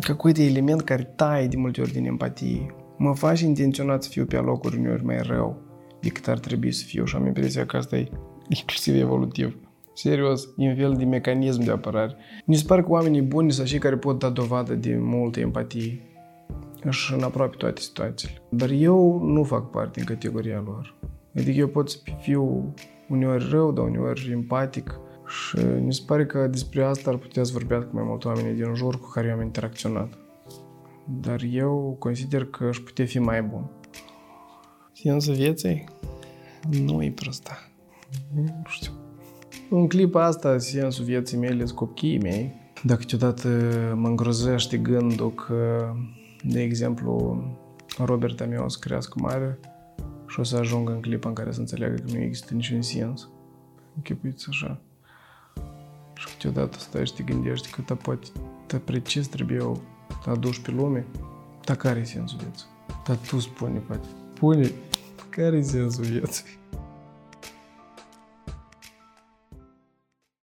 [0.00, 4.25] какой de element care taie de multe ori din empatie mă face intenționat să fiu
[4.25, 5.61] pe locuri uneori mai rău
[6.01, 8.09] decât ar trebui să fiu și am impresia că asta e
[8.47, 9.57] inclusiv evolutiv.
[9.93, 12.15] Serios, e un fel de mecanism de apărare.
[12.45, 16.01] Mi se pare că oamenii buni sunt cei care pot da dovadă de multă empatie
[16.89, 18.41] și în aproape toate situațiile.
[18.49, 20.95] Dar eu nu fac parte din categoria lor.
[21.35, 22.73] Adică eu pot să fiu
[23.09, 27.51] uneori rău, dar uneori empatic și mi se pare că despre asta ar putea să
[27.53, 30.28] vorbească mai mult oamenii din jur cu care eu am interacționat
[31.21, 33.69] dar eu consider că aș putea fi mai bun.
[34.91, 35.83] Sensul vieții
[36.69, 37.69] nu e prosta.
[38.35, 38.91] Nu știu.
[39.69, 42.53] În clipa asta, sensul vieții mele sunt copiii mei.
[42.83, 43.47] Dacă câteodată
[43.95, 45.91] mă îngrozește gândul că,
[46.43, 47.43] de exemplu,
[47.97, 49.59] Robert meu o să crească mare
[50.27, 53.29] și o să ajungă în clipa în care să înțeleagă că nu există niciun sens.
[53.95, 54.81] Închipuiți așa.
[56.13, 58.27] Și câteodată stai și te gândești că poate,
[58.67, 59.81] dar precis trebuie eu
[60.23, 61.05] te aduci pe lume,
[61.65, 62.65] dar care e sensul vieții?
[63.05, 64.71] Dar tu spune, poate, pune,
[65.29, 66.58] care e sensul vieții?